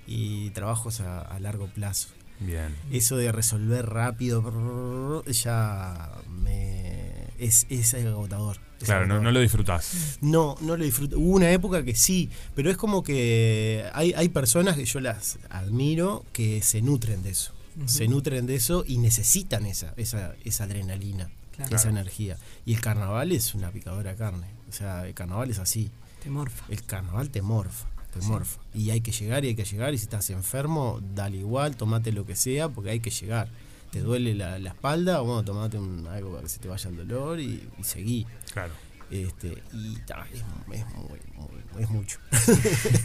y 0.07 0.49
trabajos 0.51 0.99
a- 1.01 1.21
a 1.21 1.39
largo 1.39 1.67
plazo 1.67 2.09
Bien. 2.39 2.75
eso 2.91 3.17
de 3.17 3.31
resolver 3.31 3.85
rápido 3.87 4.41
brrr, 4.41 5.25
ya 5.31 6.11
me 6.29 7.27
es, 7.39 7.65
es 7.69 7.93
agotador. 7.93 8.57
Es 8.79 8.85
Claro, 8.85 9.07
no, 9.07 9.15
agotador. 9.15 9.23
no 9.23 9.31
lo 9.31 9.39
disfrutás. 9.39 10.17
no, 10.21 10.55
no 10.61 10.77
lo 10.77 10.83
disfruto. 10.83 11.17
Hubo 11.19 11.35
una 11.35 11.49
época 11.51 11.83
que 11.83 11.95
sí, 11.95 12.29
pero 12.55 12.69
es 12.69 12.77
como 12.77 13.03
que 13.03 13.85
hay, 13.93 14.13
hay 14.13 14.29
personas 14.29 14.75
que 14.75 14.85
yo 14.85 14.99
las 14.99 15.39
admiro 15.49 16.23
que 16.31 16.61
se 16.61 16.81
nutren 16.81 17.23
de 17.23 17.31
eso. 17.31 17.53
Se 17.85 18.07
nutren 18.07 18.47
de 18.47 18.55
eso 18.55 18.83
y 18.87 18.97
necesitan 18.97 19.67
esa, 19.67 19.93
esa, 19.97 20.33
esa 20.43 20.63
adrenalina, 20.63 21.29
Claro. 21.55 21.75
esa 21.75 21.89
energía. 21.89 22.37
Y 22.65 22.73
el 22.73 22.81
carnaval 22.81 23.31
es 23.31 23.53
una 23.55 23.69
picadora 23.71 24.11
de 24.11 24.15
carne. 24.17 24.47
O 24.69 24.71
sea, 24.71 25.05
el 25.07 25.13
carnaval 25.13 25.49
es 25.51 25.59
así. 25.59 25.91
Te 26.23 26.29
morfa. 26.31 26.65
El 26.69 26.83
carnaval 26.83 27.29
te 27.29 27.41
morfa, 27.43 27.87
te 28.13 28.19
morfa. 28.25 28.59
Y 28.73 28.89
hay 28.91 29.01
que 29.01 29.11
llegar 29.11 29.43
y 29.45 29.49
hay 29.49 29.55
que 29.55 29.65
llegar. 29.65 29.93
Y 29.93 29.97
si 29.97 30.03
estás 30.05 30.29
enfermo, 30.29 30.99
dale 31.15 31.37
igual, 31.37 31.75
tomate 31.75 32.11
lo 32.11 32.25
que 32.25 32.35
sea, 32.35 32.69
porque 32.69 32.89
hay 32.91 32.99
que 32.99 33.09
llegar. 33.11 33.47
Te 33.91 34.01
duele 34.01 34.35
la, 34.35 34.59
la 34.59 34.69
espalda, 34.71 35.21
bueno, 35.21 35.43
tomate 35.43 35.77
un- 35.77 36.05
algo 36.07 36.31
para 36.31 36.43
que 36.43 36.49
se 36.49 36.59
te 36.59 36.67
vaya 36.67 36.89
el 36.89 36.97
dolor 36.97 37.39
y, 37.39 37.67
y 37.79 37.83
seguí. 37.83 38.25
Claro. 38.53 38.73
Este, 39.09 39.63
y 39.71 39.95
ta, 40.05 40.27
es, 40.33 40.39
es 40.39 40.85
muy, 40.97 41.19
muy- 41.37 41.81
es 41.81 41.89
mucho. 41.89 42.19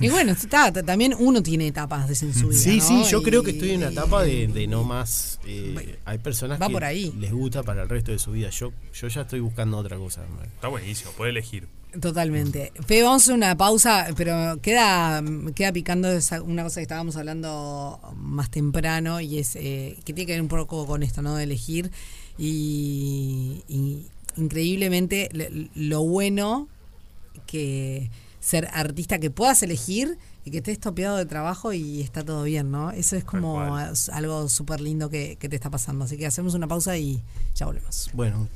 Y 0.00 0.08
bueno, 0.08 0.32
está, 0.32 0.72
t- 0.72 0.82
también 0.82 1.14
uno 1.16 1.40
tiene 1.42 1.68
etapas 1.68 2.08
de 2.08 2.26
en 2.26 2.34
su 2.34 2.48
vida. 2.48 2.58
Sí, 2.58 2.78
¿no? 2.78 2.82
sí, 3.04 3.04
yo 3.10 3.20
Y- 3.20 3.22
creo 3.22 3.42
que 3.44 3.52
estoy 3.52 3.70
en 3.72 3.76
una 3.82 3.90
etapa 3.90 4.22
de, 4.24 4.48
de 4.48 4.66
no 4.66 4.82
más. 4.82 5.38
eh, 5.46 5.98
hay 6.04 6.18
personas 6.18 6.60
va 6.60 6.66
que 6.66 6.72
por 6.72 6.82
ahí. 6.84 7.12
les 7.18 7.30
gusta 7.32 7.62
para 7.62 7.82
el 7.84 7.88
resto 7.88 8.10
de 8.10 8.18
su 8.18 8.32
vida. 8.32 8.50
Yo, 8.50 8.72
yo 8.92 9.06
ya 9.08 9.20
estoy 9.20 9.38
buscando 9.40 9.76
otra 9.78 9.96
cosa. 9.96 10.22
Está 10.54 10.66
buenísimo, 10.68 11.12
puede 11.12 11.30
elegir. 11.30 11.68
Totalmente. 12.00 12.72
Fe, 12.86 13.02
vamos 13.02 13.22
a 13.22 13.24
hacer 13.24 13.34
una 13.34 13.56
pausa, 13.56 14.06
pero 14.16 14.58
queda, 14.62 15.22
queda 15.54 15.72
picando 15.72 16.08
una 16.44 16.62
cosa 16.62 16.76
que 16.80 16.82
estábamos 16.82 17.16
hablando 17.16 18.00
más 18.16 18.50
temprano 18.50 19.20
y 19.20 19.38
es 19.38 19.56
eh, 19.56 19.98
que 20.04 20.14
tiene 20.14 20.26
que 20.26 20.32
ver 20.32 20.40
un 20.42 20.48
poco 20.48 20.86
con 20.86 21.02
esto, 21.02 21.20
¿no? 21.20 21.36
De 21.36 21.44
elegir. 21.44 21.90
Y, 22.38 23.62
y 23.68 24.06
increíblemente 24.36 25.28
le- 25.32 25.68
lo 25.74 26.02
bueno 26.02 26.66
que 27.46 28.10
ser 28.40 28.68
artista 28.72 29.18
que 29.18 29.30
puedas 29.30 29.62
elegir 29.62 30.16
y 30.44 30.50
que 30.50 30.58
estés 30.58 30.80
topeado 30.80 31.18
de 31.18 31.26
trabajo 31.26 31.72
y 31.74 32.00
está 32.00 32.24
todo 32.24 32.42
bien, 32.44 32.70
¿no? 32.70 32.90
Eso 32.90 33.16
es 33.16 33.24
como 33.24 33.60
algo 34.12 34.48
súper 34.48 34.80
lindo 34.80 35.10
que, 35.10 35.36
que 35.36 35.48
te 35.50 35.56
está 35.56 35.68
pasando. 35.70 36.06
Así 36.06 36.16
que 36.16 36.24
hacemos 36.26 36.54
una 36.54 36.66
pausa 36.66 36.96
y 36.96 37.22
ya 37.54 37.66
volvemos. 37.66 38.10
Bueno, 38.14 38.48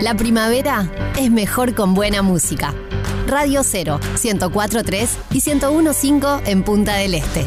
La 0.00 0.14
primavera 0.14 0.90
es 1.18 1.30
mejor 1.30 1.74
con 1.74 1.94
buena 1.94 2.22
música. 2.22 2.74
Radio 3.26 3.62
0, 3.64 3.98
104.3 4.14 5.08
y 5.32 5.40
101.5 5.40 6.42
en 6.46 6.62
Punta 6.62 6.94
del 6.94 7.14
Este. 7.14 7.44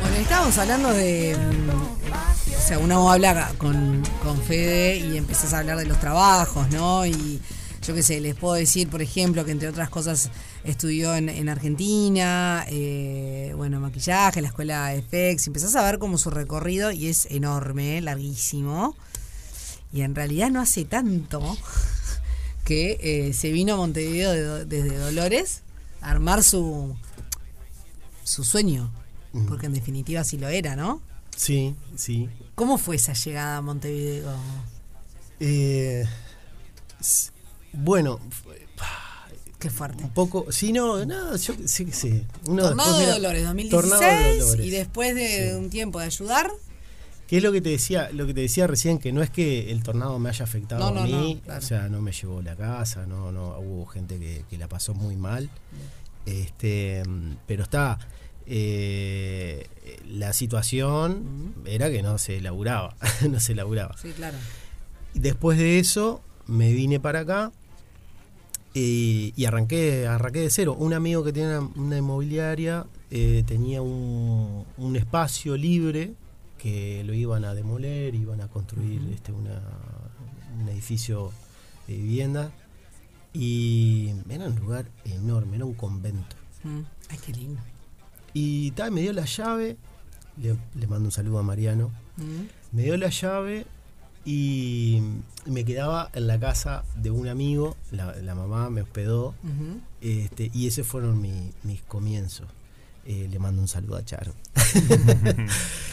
Bueno, 0.00 0.16
estábamos 0.16 0.56
hablando 0.58 0.90
de. 0.90 1.36
mm, 1.36 1.70
O 2.56 2.60
sea, 2.66 2.78
uno 2.78 3.10
habla 3.10 3.52
con, 3.58 4.02
con 4.22 4.40
Fede 4.40 4.96
y 4.96 5.16
empezás 5.18 5.52
a 5.52 5.58
hablar 5.58 5.76
de 5.76 5.86
los 5.86 5.98
trabajos, 6.00 6.70
¿no? 6.70 7.04
Y 7.04 7.40
yo 7.86 7.94
qué 7.94 8.02
sé, 8.02 8.20
les 8.20 8.36
puedo 8.36 8.54
decir, 8.54 8.88
por 8.88 9.02
ejemplo, 9.02 9.44
que 9.44 9.50
entre 9.50 9.68
otras 9.68 9.90
cosas 9.90 10.30
estudió 10.64 11.14
en, 11.16 11.28
en 11.28 11.48
Argentina, 11.48 12.64
eh, 12.68 13.52
bueno, 13.56 13.80
maquillaje, 13.80 14.40
la 14.40 14.48
escuela 14.48 14.86
de 14.88 15.02
FX. 15.02 15.48
Empezás 15.48 15.74
a 15.76 15.82
ver 15.82 15.98
como 15.98 16.16
su 16.16 16.30
recorrido 16.30 16.90
y 16.92 17.08
es 17.08 17.26
enorme, 17.30 18.00
larguísimo. 18.00 18.96
Y 19.92 20.02
en 20.02 20.14
realidad 20.14 20.50
no 20.50 20.60
hace 20.60 20.84
tanto 20.84 21.56
que 22.64 22.98
eh, 23.28 23.32
se 23.32 23.50
vino 23.52 23.74
a 23.74 23.76
Montevideo 23.76 24.32
de 24.32 24.64
desde 24.64 24.96
Dolores 24.96 25.62
a 26.00 26.10
armar 26.10 26.42
su, 26.44 26.96
su 28.24 28.44
sueño. 28.44 28.90
Porque 29.48 29.66
en 29.66 29.72
definitiva 29.74 30.24
sí 30.24 30.36
lo 30.38 30.48
era, 30.48 30.76
¿no? 30.76 31.00
sí, 31.36 31.74
sí. 31.96 32.28
¿Cómo 32.54 32.76
fue 32.78 32.96
esa 32.96 33.14
llegada 33.14 33.56
a 33.56 33.62
Montevideo? 33.62 34.30
Eh, 35.40 36.06
bueno, 37.72 38.20
Qué 39.58 39.70
fuerte. 39.70 40.02
un 40.04 40.10
poco. 40.10 40.50
Sí, 40.50 40.72
no, 40.72 41.04
no, 41.06 41.36
yo 41.36 41.54
sí 41.66 41.84
que 41.86 41.92
sé. 41.92 42.24
Uno 42.46 42.62
Tornado 42.64 42.98
de 42.98 43.06
Dolores 43.06 43.42
Tornado 43.70 44.02
2016 44.02 44.34
de 44.34 44.38
Dolores. 44.40 44.66
y 44.66 44.70
después 44.70 45.14
de 45.14 45.50
Sí. 45.50 45.56
un 45.56 45.70
tiempo 45.70 46.00
de 46.00 46.06
ayudar, 46.06 46.50
¿Qué 47.26 47.38
es 47.38 47.42
lo 47.42 47.50
que 47.52 47.60
te 47.62 47.70
decía? 47.70 48.10
Lo 48.12 48.26
que 48.26 48.34
te 48.34 48.42
decía 48.42 48.66
recién, 48.66 48.98
que 48.98 49.12
no 49.12 49.22
es 49.22 49.30
que 49.30 49.70
el 49.72 49.82
tornado 49.82 50.18
me 50.18 50.28
haya 50.28 50.44
afectado 50.44 50.90
No, 50.92 51.00
a 51.00 51.04
mí, 51.06 51.34
no, 51.36 51.40
claro. 51.42 51.60
o 51.60 51.66
sea, 51.66 51.88
no 51.88 52.02
me 52.02 52.12
llevó 52.12 52.42
la 52.42 52.56
casa, 52.56 53.06
no, 53.06 53.32
no, 53.32 53.58
hubo 53.58 53.86
gente 53.86 54.18
que, 54.18 54.44
que 54.50 54.58
la 54.58 54.68
pasó 54.68 54.92
muy 54.94 55.16
mal. 55.16 55.48
Este, 56.26 57.02
pero 57.46 57.62
está. 57.64 57.98
eh, 58.46 59.66
la 60.08 60.32
situación 60.32 61.54
era 61.64 61.90
que 61.90 62.02
no 62.02 62.18
se 62.18 62.40
laburaba, 62.40 62.96
no 63.30 63.40
se 63.40 63.54
laburaba. 63.54 63.96
sí, 63.96 64.10
claro. 64.12 64.36
Después 65.14 65.58
de 65.58 65.78
eso, 65.78 66.22
me 66.46 66.72
vine 66.72 66.98
para 67.00 67.20
acá 67.20 67.52
eh, 68.74 69.32
y 69.36 69.44
arranqué, 69.44 70.06
arranqué 70.06 70.40
de 70.40 70.50
cero. 70.50 70.74
Un 70.78 70.94
amigo 70.94 71.22
que 71.22 71.32
tiene 71.32 71.58
una, 71.58 71.70
una 71.76 71.98
inmobiliaria 71.98 72.86
eh, 73.10 73.42
tenía 73.46 73.82
un, 73.82 74.64
un 74.78 74.96
espacio 74.96 75.56
libre 75.56 76.12
que 76.62 77.02
lo 77.04 77.12
iban 77.14 77.44
a 77.44 77.54
demoler, 77.54 78.14
iban 78.14 78.40
a 78.40 78.46
construir 78.48 79.00
este, 79.12 79.32
una, 79.32 79.60
un 80.60 80.68
edificio 80.68 81.32
de 81.88 81.96
vivienda. 81.96 82.52
Y 83.34 84.12
era 84.28 84.46
un 84.46 84.56
lugar 84.56 84.86
enorme, 85.04 85.56
era 85.56 85.64
un 85.64 85.74
convento. 85.74 86.36
Mm. 86.64 86.80
Ay, 87.08 87.18
qué 87.24 87.32
lindo. 87.32 87.60
Y 88.34 88.70
tal, 88.72 88.92
me 88.92 89.00
dio 89.00 89.12
la 89.12 89.24
llave, 89.24 89.76
le, 90.36 90.56
le 90.74 90.86
mando 90.86 91.06
un 91.06 91.12
saludo 91.12 91.38
a 91.38 91.42
Mariano. 91.42 91.90
Mm. 92.18 92.76
Me 92.76 92.82
dio 92.84 92.96
la 92.96 93.08
llave 93.08 93.66
y 94.24 95.02
me 95.46 95.64
quedaba 95.64 96.10
en 96.14 96.26
la 96.28 96.38
casa 96.38 96.84
de 96.96 97.10
un 97.10 97.26
amigo, 97.26 97.76
la, 97.90 98.14
la 98.16 98.34
mamá 98.36 98.70
me 98.70 98.82
hospedó, 98.82 99.34
este, 100.00 100.50
y 100.54 100.68
esos 100.68 100.86
fueron 100.86 101.20
mi- 101.20 101.50
mis 101.64 101.82
comienzos. 101.82 102.46
Eh, 103.04 103.26
le 103.28 103.38
mando 103.40 103.60
un 103.60 103.66
saludo 103.68 103.96
a 103.96 104.04
Charo. 104.04 104.32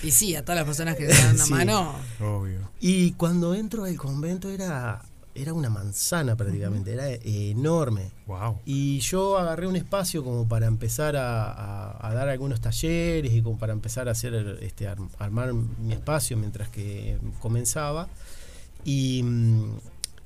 Y 0.03 0.11
sí, 0.11 0.35
a 0.35 0.43
todas 0.43 0.57
las 0.57 0.65
personas 0.65 0.95
que 0.95 1.07
le 1.07 1.13
dan 1.13 1.35
una 1.35 1.45
Sí. 1.45 1.51
mano. 1.51 1.95
Obvio. 2.19 2.69
Y 2.79 3.11
cuando 3.13 3.53
entro 3.53 3.83
al 3.83 3.95
convento 3.97 4.49
era, 4.49 5.01
era 5.35 5.53
una 5.53 5.69
manzana 5.69 6.35
prácticamente, 6.35 6.93
era 6.93 7.07
enorme. 7.09 8.11
Wow. 8.27 8.59
Y 8.65 8.99
yo 8.99 9.37
agarré 9.37 9.67
un 9.67 9.75
espacio 9.75 10.23
como 10.23 10.47
para 10.47 10.67
empezar 10.67 11.15
a, 11.15 11.51
a- 11.51 12.07
a 12.07 12.13
dar 12.13 12.29
algunos 12.29 12.61
talleres 12.61 13.31
y 13.33 13.41
como 13.41 13.57
para 13.57 13.73
empezar 13.73 14.07
a 14.07 14.11
hacer 14.11 14.57
este 14.61 14.87
ar- 14.87 14.97
armar 15.17 15.53
mi 15.53 15.93
espacio 15.93 16.37
mientras 16.37 16.69
que 16.69 17.17
comenzaba. 17.41 18.07
Y, 18.85 19.21
mm, 19.23 19.77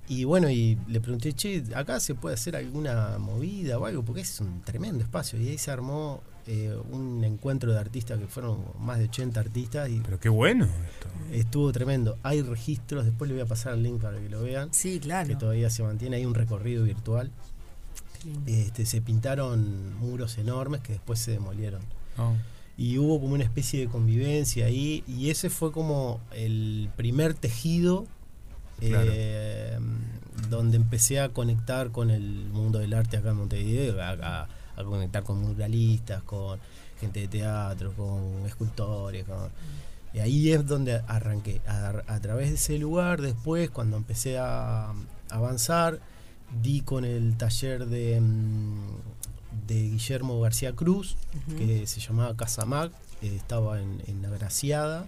y 0.09 0.23
bueno, 0.25 0.49
y 0.49 0.77
le 0.87 0.99
pregunté, 1.01 1.33
che, 1.33 1.63
acá 1.75 1.99
se 1.99 2.13
puede 2.13 2.35
hacer 2.35 2.55
alguna 2.55 3.17
movida 3.17 3.79
o 3.79 3.85
algo, 3.85 4.03
porque 4.03 4.21
es 4.21 4.39
un 4.41 4.61
tremendo 4.61 5.03
espacio. 5.03 5.39
Y 5.39 5.49
ahí 5.49 5.57
se 5.57 5.71
armó 5.71 6.21
eh, 6.47 6.75
un 6.91 7.23
encuentro 7.23 7.71
de 7.71 7.79
artistas 7.79 8.19
que 8.19 8.27
fueron 8.27 8.57
más 8.79 8.97
de 8.99 9.05
80 9.05 9.39
artistas 9.39 9.89
y 9.89 9.99
Pero 10.01 10.19
qué 10.19 10.29
bueno 10.29 10.65
esto. 10.65 11.07
estuvo 11.31 11.71
tremendo. 11.71 12.17
Hay 12.23 12.41
registros, 12.41 13.05
después 13.05 13.29
le 13.29 13.35
voy 13.35 13.43
a 13.43 13.47
pasar 13.47 13.73
el 13.73 13.83
link 13.83 14.01
para 14.01 14.19
que 14.19 14.29
lo 14.29 14.41
vean 14.43 14.73
Sí, 14.73 14.99
claro. 14.99 15.27
que 15.29 15.35
todavía 15.35 15.69
se 15.69 15.83
mantiene, 15.83 16.17
hay 16.17 16.25
un 16.25 16.33
recorrido 16.33 16.83
virtual. 16.83 17.31
Este, 18.45 18.85
se 18.85 19.01
pintaron 19.01 19.93
muros 19.99 20.37
enormes 20.37 20.79
que 20.81 20.93
después 20.93 21.19
se 21.19 21.31
demolieron. 21.31 21.81
Oh. 22.17 22.33
Y 22.77 22.97
hubo 22.97 23.19
como 23.19 23.33
una 23.35 23.43
especie 23.43 23.81
de 23.81 23.87
convivencia 23.87 24.65
ahí, 24.65 25.03
y 25.07 25.29
ese 25.29 25.49
fue 25.49 25.71
como 25.71 26.19
el 26.33 26.89
primer 26.95 27.33
tejido 27.33 28.05
Claro. 28.79 29.11
eh, 29.13 29.77
donde 30.49 30.77
empecé 30.77 31.19
a 31.19 31.29
conectar 31.29 31.91
con 31.91 32.09
el 32.09 32.45
mundo 32.51 32.79
del 32.79 32.93
arte 32.93 33.17
acá 33.17 33.29
en 33.29 33.37
Montevideo, 33.37 34.01
a, 34.01 34.47
a- 34.77 34.81
a 34.81 34.83
conectar 34.83 35.23
con 35.23 35.39
muralistas, 35.41 36.23
con 36.23 36.59
gente 36.99 37.21
de 37.21 37.27
teatro, 37.27 37.93
con 37.93 38.45
escultores, 38.45 39.25
con, 39.25 39.49
y 40.13 40.19
ahí 40.19 40.51
es 40.51 40.65
donde 40.65 41.01
arranqué. 41.07 41.61
A, 41.67 41.89
a 42.07 42.19
través 42.19 42.49
de 42.49 42.55
ese 42.55 42.77
lugar, 42.77 43.21
después, 43.21 43.69
cuando 43.69 43.97
empecé 43.97 44.37
a, 44.37 44.89
a 44.91 44.95
avanzar, 45.29 45.99
di 46.61 46.81
con 46.81 47.03
el 47.03 47.35
taller 47.35 47.87
de, 47.87 48.21
mm, 48.21 49.67
de 49.67 49.75
Guillermo 49.89 50.39
García 50.39 50.73
Cruz, 50.73 51.15
que 51.57 51.87
se 51.87 51.99
llamaba 51.99 52.35
Casamag, 52.35 52.91
eh, 53.23 53.35
estaba 53.35 53.81
en, 53.81 54.01
en 54.07 54.23
Agraciada, 54.25 55.05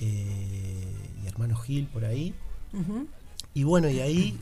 eh, 0.00 0.92
y 1.22 1.26
Hermano 1.26 1.56
Gil 1.56 1.86
por 1.86 2.04
ahí. 2.04 2.34
Y 3.54 3.64
bueno, 3.64 3.88
y 3.88 4.00
ahí, 4.00 4.38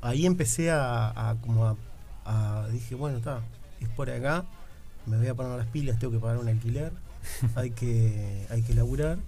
ahí 0.00 0.26
empecé 0.26 0.70
a, 0.70 1.30
a 1.30 1.34
como 1.36 1.76
a- 2.24 2.66
dije, 2.72 2.94
bueno, 2.94 3.18
está, 3.18 3.40
es 3.80 3.88
por 3.90 4.10
acá, 4.10 4.44
me 5.06 5.16
voy 5.16 5.26
a 5.26 5.34
poner 5.34 5.58
las 5.58 5.66
pilas, 5.68 5.98
tengo 5.98 6.12
que 6.12 6.18
pagar 6.18 6.38
un 6.38 6.48
alquiler, 6.48 6.92
hay 7.54 7.70
que, 7.70 8.46
hay 8.50 8.62
que 8.62 8.74
laburar. 8.74 9.18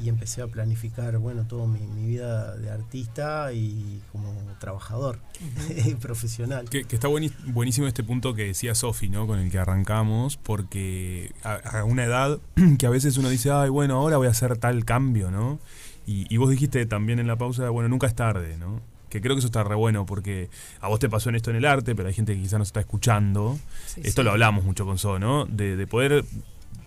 Y 0.00 0.08
empecé 0.08 0.40
a 0.40 0.46
planificar, 0.46 1.18
bueno, 1.18 1.44
toda 1.46 1.66
mi, 1.66 1.80
mi 1.80 2.08
vida 2.08 2.56
de 2.56 2.70
artista 2.70 3.52
y 3.52 4.00
como 4.10 4.32
trabajador 4.58 5.18
profesional. 6.00 6.70
Que, 6.70 6.84
que 6.84 6.96
está 6.96 7.08
buenísimo 7.08 7.86
este 7.86 8.02
punto 8.02 8.32
que 8.32 8.46
decía 8.46 8.74
Sofi, 8.74 9.10
¿no? 9.10 9.26
Con 9.26 9.38
el 9.38 9.50
que 9.50 9.58
arrancamos, 9.58 10.38
porque 10.38 11.34
a, 11.44 11.80
a 11.80 11.84
una 11.84 12.04
edad 12.04 12.40
que 12.78 12.86
a 12.86 12.90
veces 12.90 13.18
uno 13.18 13.28
dice, 13.28 13.50
ay, 13.50 13.68
bueno, 13.68 13.96
ahora 13.96 14.16
voy 14.16 14.28
a 14.28 14.30
hacer 14.30 14.56
tal 14.56 14.86
cambio, 14.86 15.30
¿no? 15.30 15.58
Y, 16.06 16.24
y 16.34 16.38
vos 16.38 16.48
dijiste 16.48 16.86
también 16.86 17.18
en 17.18 17.26
la 17.26 17.36
pausa, 17.36 17.68
bueno, 17.68 17.90
nunca 17.90 18.06
es 18.06 18.14
tarde, 18.14 18.56
¿no? 18.56 18.80
Que 19.12 19.20
creo 19.20 19.34
que 19.36 19.40
eso 19.40 19.46
está 19.48 19.62
re 19.62 19.74
bueno, 19.74 20.06
porque 20.06 20.48
a 20.80 20.88
vos 20.88 20.98
te 20.98 21.08
pasó 21.10 21.28
en 21.28 21.34
esto 21.36 21.50
en 21.50 21.56
el 21.56 21.66
arte, 21.66 21.94
pero 21.94 22.08
hay 22.08 22.14
gente 22.14 22.34
que 22.34 22.40
quizás 22.40 22.58
nos 22.58 22.68
está 22.68 22.80
escuchando. 22.80 23.58
Sí, 23.86 24.00
Esto 24.04 24.22
sí. 24.22 24.24
lo 24.24 24.30
hablamos 24.32 24.64
mucho 24.64 24.86
con 24.86 24.96
So, 24.98 25.18
¿no? 25.18 25.44
De, 25.44 25.76
de 25.76 25.86
poder 25.86 26.24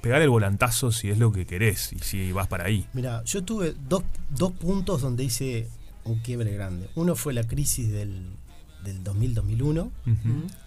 pegar 0.01 0.21
el 0.23 0.29
volantazo 0.29 0.91
si 0.91 1.09
es 1.11 1.19
lo 1.19 1.31
que 1.31 1.45
querés 1.45 1.93
y 1.93 1.99
si 1.99 2.31
vas 2.31 2.47
para 2.47 2.65
ahí. 2.65 2.87
Mira, 2.93 3.23
yo 3.25 3.43
tuve 3.43 3.75
dos, 3.87 4.03
dos 4.29 4.51
puntos 4.53 5.01
donde 5.01 5.23
hice 5.23 5.67
un 6.03 6.19
quiebre 6.19 6.51
grande. 6.53 6.89
Uno 6.95 7.15
fue 7.15 7.33
la 7.33 7.43
crisis 7.43 7.91
del, 7.91 8.23
del 8.83 9.03
2000-2001, 9.03 9.79
Ujú. 9.81 9.91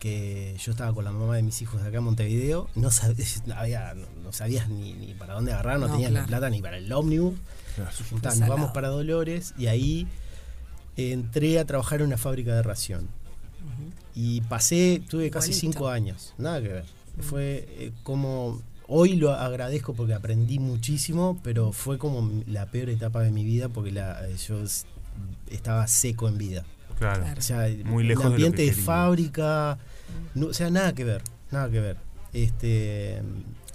que 0.00 0.56
yo 0.64 0.70
estaba 0.72 0.92
con 0.92 1.04
la 1.04 1.12
mamá 1.12 1.36
de 1.36 1.42
mis 1.42 1.60
hijos 1.62 1.82
acá 1.82 1.98
en 1.98 2.04
Montevideo, 2.04 2.68
no, 2.76 2.88
sab- 2.90 3.16
no 3.46 3.54
había, 3.54 3.94
no, 3.94 4.06
no 4.24 4.32
sabías 4.32 4.68
ni, 4.68 4.92
ni 4.94 5.14
para 5.14 5.34
dónde 5.34 5.52
agarrar, 5.52 5.78
no, 5.80 5.86
No, 5.88 5.92
tenías 5.94 6.10
claro. 6.10 6.24
ni 6.26 6.28
plata 6.28 6.50
ni 6.50 6.62
para 6.62 6.78
el 6.78 6.92
ómnus. 6.92 7.34
Claro. 7.76 7.90
Dije, 7.98 8.16
"Ta, 8.20 8.34
nos 8.36 8.48
vamos 8.48 8.70
para 8.72 8.88
Dolores 8.88 9.54
y 9.58 9.66
ahí 9.66 10.06
entré 10.98 11.58
a 11.58 11.64
trabajar 11.64 12.00
en 12.00 12.08
una 12.08 12.16
fábrica 12.18 12.54
de 12.54 12.62
ración. 12.62 13.08
Y 14.14 14.40
pasé, 14.42 15.00
tuve 15.08 15.30
casi 15.30 15.52
cinco 15.52 15.88
años, 15.88 16.34
nada 16.38 16.60
que 16.60 16.68
ver. 16.68 16.84
Fue 17.20 17.68
eh, 17.78 17.92
como, 18.02 18.60
hoy 18.88 19.14
lo 19.16 19.32
agradezco 19.32 19.94
porque 19.94 20.12
aprendí 20.14 20.58
muchísimo, 20.58 21.38
pero 21.44 21.72
fue 21.72 21.98
como 21.98 22.28
la 22.46 22.66
peor 22.66 22.90
etapa 22.90 23.22
de 23.22 23.30
mi 23.30 23.44
vida 23.44 23.68
porque 23.68 23.92
la, 23.92 24.28
eh, 24.28 24.36
yo 24.36 24.60
estaba 25.50 25.86
seco 25.86 26.28
en 26.28 26.36
vida. 26.38 26.64
Claro. 26.98 27.22
Claro. 27.22 27.38
O 27.38 27.42
sea, 27.42 27.68
Muy 27.84 28.02
lejos 28.04 28.24
el 28.26 28.32
ambiente 28.32 28.62
de, 28.62 28.72
fábrica, 28.72 29.78
no, 30.34 30.46
o 30.46 30.52
sea, 30.54 30.68
nada 30.70 30.92
que 30.94 31.04
ver, 31.04 31.22
nada 31.52 31.70
que 31.70 31.78
ver. 31.80 31.96
Este, 32.32 33.22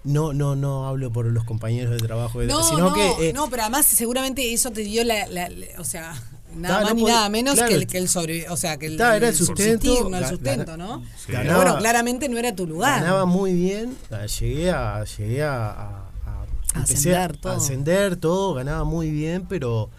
no, 0.03 0.33
no, 0.33 0.55
no 0.57 0.87
hablo 0.87 1.11
por 1.11 1.25
los 1.25 1.45
compañeros 1.45 1.91
de 2.01 2.05
trabajo, 2.05 2.41
de- 2.41 2.47
No, 2.47 2.63
sino 2.63 2.89
no, 2.89 2.93
que 2.93 3.29
eh, 3.29 3.33
no, 3.33 3.49
pero 3.49 3.61
además 3.63 3.85
seguramente 3.85 4.51
eso 4.53 4.71
te 4.71 4.81
dio 4.81 5.05
la, 5.05 5.25
la- 5.27 5.47
la- 5.49 5.65
o 5.79 5.83
sea, 5.85 6.13
nada 6.55 6.75
Ta, 6.77 6.81
más 6.83 6.89
no 6.91 6.95
ni 6.95 7.03
nada 7.05 7.29
menos 7.29 7.55
claro, 7.55 7.69
que 7.69 7.75
el, 7.75 7.87
que 7.87 7.97
el 7.97 8.09
sobre, 8.09 8.49
o 8.49 8.57
sea, 8.57 8.77
que 8.77 8.85
el, 8.87 8.97
ta, 8.97 9.15
era 9.15 9.29
el 9.29 9.35
sustento, 9.35 9.87
subsistir, 9.87 10.13
el 10.15 10.23
ga- 10.23 10.29
sustento, 10.29 10.77
¿no? 10.77 10.99
Sí. 11.17 11.23
Pero 11.27 11.37
ganaba- 11.39 11.63
bueno, 11.63 11.77
claramente 11.79 12.29
no 12.29 12.37
era 12.37 12.55
tu 12.55 12.67
lugar. 12.67 13.01
ganaba 13.01 13.25
muy 13.25 13.53
bien, 13.53 13.95
llegué 14.39 14.71
a, 14.71 15.03
llegué 15.03 15.43
a, 15.43 15.69
a- 15.71 16.09
a- 16.25 16.81
ascender 16.81 17.37
todo. 17.37 17.53
a 17.53 17.55
ascender 17.57 18.15
todo, 18.17 18.53
ganaba 18.53 18.83
muy 18.83 19.11
bien, 19.11 19.45
pero 19.47 19.89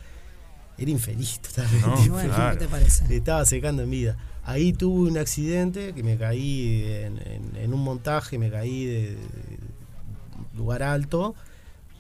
era 0.79 0.91
infeliz 0.91 1.41
totalmente. 1.41 1.87
No, 1.87 2.13
bueno, 2.15 2.35
claro. 2.35 2.59
¿qué 2.59 2.65
te 2.65 2.71
parece? 2.71 3.05
Me 3.09 3.17
estaba 3.17 3.45
secando 3.45 3.83
en 3.83 3.91
vida. 3.91 4.17
Ahí 4.47 4.73
tuve 4.75 5.09
un 5.11 5.17
accidente 5.17 5.95
que 5.95 6.03
me 6.03 6.19
caí 6.19 6.85
en, 6.85 7.19
en- 7.19 7.57
en 7.57 7.73
un 7.75 7.81
montaje, 7.83 8.39
me 8.39 8.51
caí 8.51 8.85
de, 8.85 9.01
de 9.13 9.17
lugar 10.57 10.83
alto, 10.83 11.35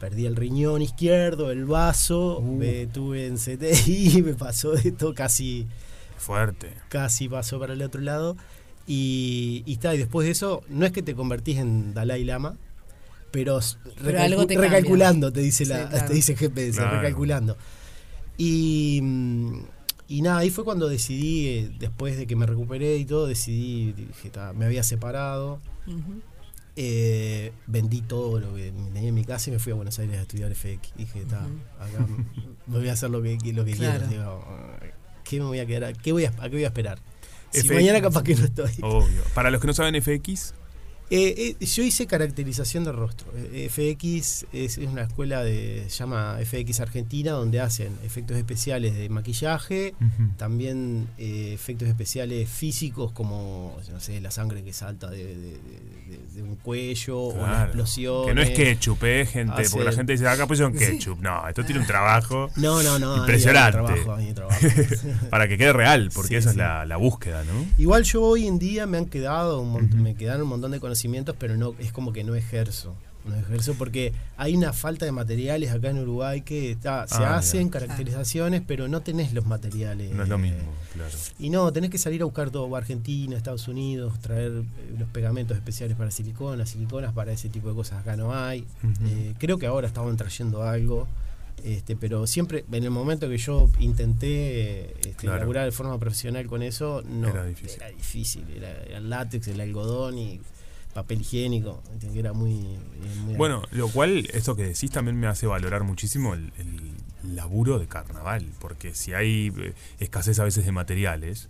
perdí 0.01 0.27
el 0.27 0.37
riñón 0.37 0.83
izquierdo, 0.83 1.51
el 1.51 1.65
vaso, 1.65 2.41
me 2.43 2.87
tuve 2.87 3.27
en 3.27 3.37
CTI, 3.37 4.23
me 4.25 4.35
pasó 4.35 4.75
esto 4.75 5.15
casi 5.15 5.67
Fuerte. 6.19 6.73
casi 6.89 7.29
pasó 7.29 7.59
para 7.59 7.73
el 7.75 7.83
otro 7.83 8.01
lado. 8.01 8.37
Y, 8.87 9.63
y 9.67 9.73
está, 9.75 9.95
y 9.95 9.99
después 9.99 10.27
de 10.27 10.33
eso, 10.33 10.63
no 10.69 10.85
es 10.85 10.93
que 10.93 11.03
te 11.03 11.15
convertís 11.15 11.57
en 11.59 11.95
Dalai 11.95 12.23
Lama, 12.25 12.57
pero, 13.31 13.59
algo 14.19 14.47
te 14.47 14.57
recalculando, 14.59 15.33
te 15.33 15.41
dice, 15.41 15.65
la, 15.67 15.85
Sí, 15.85 15.89
claro. 15.91 16.07
te 16.09 16.15
dice 16.15 16.37
GPS, 16.37 16.79
Claro. 16.79 16.97
recalculando. 17.01 17.57
Y, 18.37 19.01
y 20.09 20.23
nada, 20.23 20.39
ahí 20.39 20.51
fue 20.51 20.65
cuando 20.65 20.89
decidí, 20.89 21.49
eh, 21.49 21.71
después 21.79 22.17
de 22.19 22.27
que 22.27 22.37
me 22.37 22.47
recuperé 22.47 22.97
y 22.99 23.05
todo, 23.07 23.27
decidí, 23.27 23.93
dije, 23.93 24.31
ta, 24.31 24.53
me 24.53 24.67
había 24.67 24.83
separado. 24.83 25.61
Eh, 26.77 27.53
vendí 27.67 28.01
todo 28.03 28.41
lo 28.41 28.55
que 28.55 28.73
tenía 28.93 29.09
en 29.09 29.15
mi 29.15 29.25
casa 29.25 29.51
y 29.51 29.53
me 29.53 29.59
fui 29.59 29.73
a 29.73 29.77
Buenos 29.77 29.99
Aires 29.99 30.19
a 30.19 30.23
estudiar 30.23 30.53
FX. 30.55 30.95
Dije, 30.97 31.25
ta, 31.25 31.39
acá 31.81 32.07
me 32.67 32.79
voy 32.79 32.89
a 32.89 32.93
hacer 32.95 33.11
lo 33.11 33.23
que, 33.23 33.39
lo 33.53 33.65
que 33.65 33.73
Claro. 33.73 34.07
quiero. 34.09 34.11
Digo, 34.11 34.45
¿qué 35.25 35.39
me 35.41 35.47
voy 35.47 35.59
a 35.61 35.67
quedar? 35.67 35.97
¿Qué 35.97 36.13
voy 36.13 36.25
a, 36.25 36.31
¿A 36.39 36.43
qué 36.49 36.57
voy 36.57 36.65
a 36.65 36.69
esperar? 36.69 36.99
Si 37.53 37.61
FX. 37.63 37.73
mañana 37.75 38.01
capaz 38.01 38.23
que 38.25 38.35
no 38.35 38.45
estoy. 38.45 38.73
Obvio. 38.83 39.23
Para 39.35 39.51
los 39.51 39.61
que 39.61 39.67
no 39.69 39.75
saben 39.75 39.95
FX, 40.03 40.55
Eh, 41.11 41.57
eh, 41.61 41.65
yo 41.67 41.83
hice 41.83 42.07
caracterización 42.07 42.85
de 42.85 42.93
rostro. 42.93 43.27
Eh, 43.37 43.69
FX 43.71 44.47
es, 44.53 44.79
es 44.79 44.89
una 44.89 45.03
escuela 45.03 45.45
de 45.45 45.85
se 45.89 45.99
llama 45.99 46.39
FX 46.45 46.81
Argentina 46.81 47.33
donde 47.33 47.61
hacen 47.61 47.93
efectos 48.05 48.37
especiales 48.39 48.95
de 48.97 49.09
maquillaje, 49.11 49.95
también 50.39 51.07
eh, 51.19 51.53
efectos 51.55 51.89
especiales 51.89 52.49
físicos 52.49 53.13
como 53.13 53.77
no 53.93 54.01
sé 54.01 54.21
la 54.21 54.31
sangre 54.31 54.63
que 54.65 54.73
salta 54.73 55.11
de, 55.11 55.25
de- 55.25 55.35
de- 55.35 56.21
de 56.35 56.43
un 56.43 56.57
cuello 56.57 57.19
o 57.21 57.37
la 57.37 57.45
Claro. 57.45 57.65
explosión. 57.65 58.27
Que 58.27 58.35
no 58.35 58.43
es 58.43 58.51
ketchup, 58.51 59.05
eh, 59.05 59.27
gente. 59.27 59.63
Porque 59.71 59.85
la 59.85 59.93
gente 59.93 60.13
dice, 60.13 60.27
acá 60.27 60.47
pusieron 60.47 60.73
ketchup. 60.75 61.21
No, 61.21 61.47
esto 61.49 61.65
tiene 61.65 61.81
un 61.81 61.87
trabajo 61.87 62.51
No, 62.57 62.83
no, 62.83 62.99
no. 62.99 63.13
hay 63.15 63.21
Impresionante. 63.21 63.73
trabajo, 63.73 64.15
ahí 64.15 64.27
hay 64.29 64.33
trabajo. 64.35 64.59
para 65.31 65.49
que 65.49 65.59
quede 65.59 65.73
real, 65.73 66.11
porque 66.15 66.29
Sí, 66.31 66.35
esa 66.37 66.49
es 66.51 66.55
sí. 66.55 66.59
la, 66.59 66.85
la 66.87 66.97
búsqueda, 66.97 67.45
¿no? 67.45 67.53
Igual 67.79 68.05
yo 68.05 68.23
hoy 68.23 68.47
en 68.47 68.59
día 68.59 68.87
me 68.87 68.99
han 68.99 69.07
quedado 69.07 69.61
un 69.61 69.75
me 70.03 70.15
quedaron 70.15 70.43
un 70.43 70.49
montón 70.49 70.71
de 70.73 70.81
conocimientos, 70.81 70.94
pero 71.39 71.57
no 71.57 71.75
es 71.79 71.93
como 71.93 72.13
que 72.13 72.25
no 72.25 72.35
ejerzo. 72.35 72.95
No 73.27 73.35
ejerzo 73.37 73.73
porque 73.79 74.13
hay 74.37 74.55
una 74.55 74.75
falta 74.75 75.07
de 75.07 75.13
materiales 75.13 75.71
acá 75.71 75.89
en 75.89 75.99
Uruguay 75.99 76.43
que 76.43 76.71
está, 76.73 77.07
se 77.09 77.15
Ah, 77.15 77.19
mira. 77.21 77.37
hacen 77.39 77.71
caracterizaciones, 77.71 78.61
pero 78.67 78.87
no 78.87 79.01
tenés 79.01 79.33
los 79.33 79.47
materiales. 79.47 80.13
No 80.13 80.25
es 80.25 80.29
lo 80.29 80.35
Eh, 80.35 80.39
mismo, 80.39 80.73
claro. 80.93 81.15
Y 81.39 81.49
no, 81.49 81.73
tenés 81.73 81.89
que 81.89 81.97
salir 81.97 82.21
a 82.21 82.27
buscar 82.27 82.51
todo, 82.51 82.77
Argentina, 82.77 83.35
Estados 83.35 83.67
Unidos, 83.67 84.19
traer 84.21 84.53
eh, 84.53 84.95
los 84.99 85.09
pegamentos 85.09 85.57
especiales 85.57 85.97
para 85.97 86.11
siliconas, 86.11 86.69
siliconas 86.69 87.15
para 87.15 87.33
ese 87.33 87.49
tipo 87.49 87.71
de 87.71 87.75
cosas 87.75 88.01
acá 88.03 88.15
no 88.15 88.35
hay. 88.35 88.67
Eh, 89.07 89.33
creo 89.39 89.57
que 89.57 89.67
ahora 89.67 89.87
estaban 89.87 90.19
trayendo 90.19 90.63
algo, 90.63 91.09
este, 91.65 91.97
pero 91.97 92.27
siempre, 92.27 92.67
en 92.71 92.85
el 92.85 92.91
momento 92.91 93.27
que 93.31 93.39
yo 93.39 93.71
intenté 93.79 94.83
eh, 94.83 94.95
este, 95.01 95.15
Claro. 95.15 95.39
laburar 95.39 95.65
de 95.65 95.73
forma 95.73 95.99
profesional 95.99 96.47
con 96.47 96.63
eso, 96.63 97.03
no. 97.09 97.29
Era 97.29 97.47
difícil. 97.47 97.77
Era 97.81 97.89
difícil, 97.89 98.45
era, 98.55 98.71
era 98.83 98.99
el 98.99 99.09
látex, 99.09 99.49
el 99.49 99.61
algodón 99.63 100.19
y 100.19 100.41
papel 100.95 101.21
higiénico, 101.21 101.83
que 102.01 102.19
era 102.19 102.33
muy... 102.33 102.53
eh, 102.53 102.79
muy- 103.25 103.35
Bueno, 103.35 103.63
lo 103.73 103.89
cual, 103.89 104.29
esto 104.33 104.55
que 104.57 104.63
decís 104.63 104.91
también 104.91 105.19
me 105.19 105.27
hace 105.27 105.47
valorar 105.47 105.83
muchísimo 105.85 106.35
el, 106.35 106.53
el 106.59 107.35
laburo 107.37 107.79
de 107.79 107.87
carnaval, 107.87 108.47
porque 108.61 108.95
si 108.95 109.13
hay 109.13 109.53
eh, 109.59 109.75
escasez 109.99 110.39
a 110.39 110.45
veces 110.45 110.65
de 110.65 110.73
materiales 110.73 111.49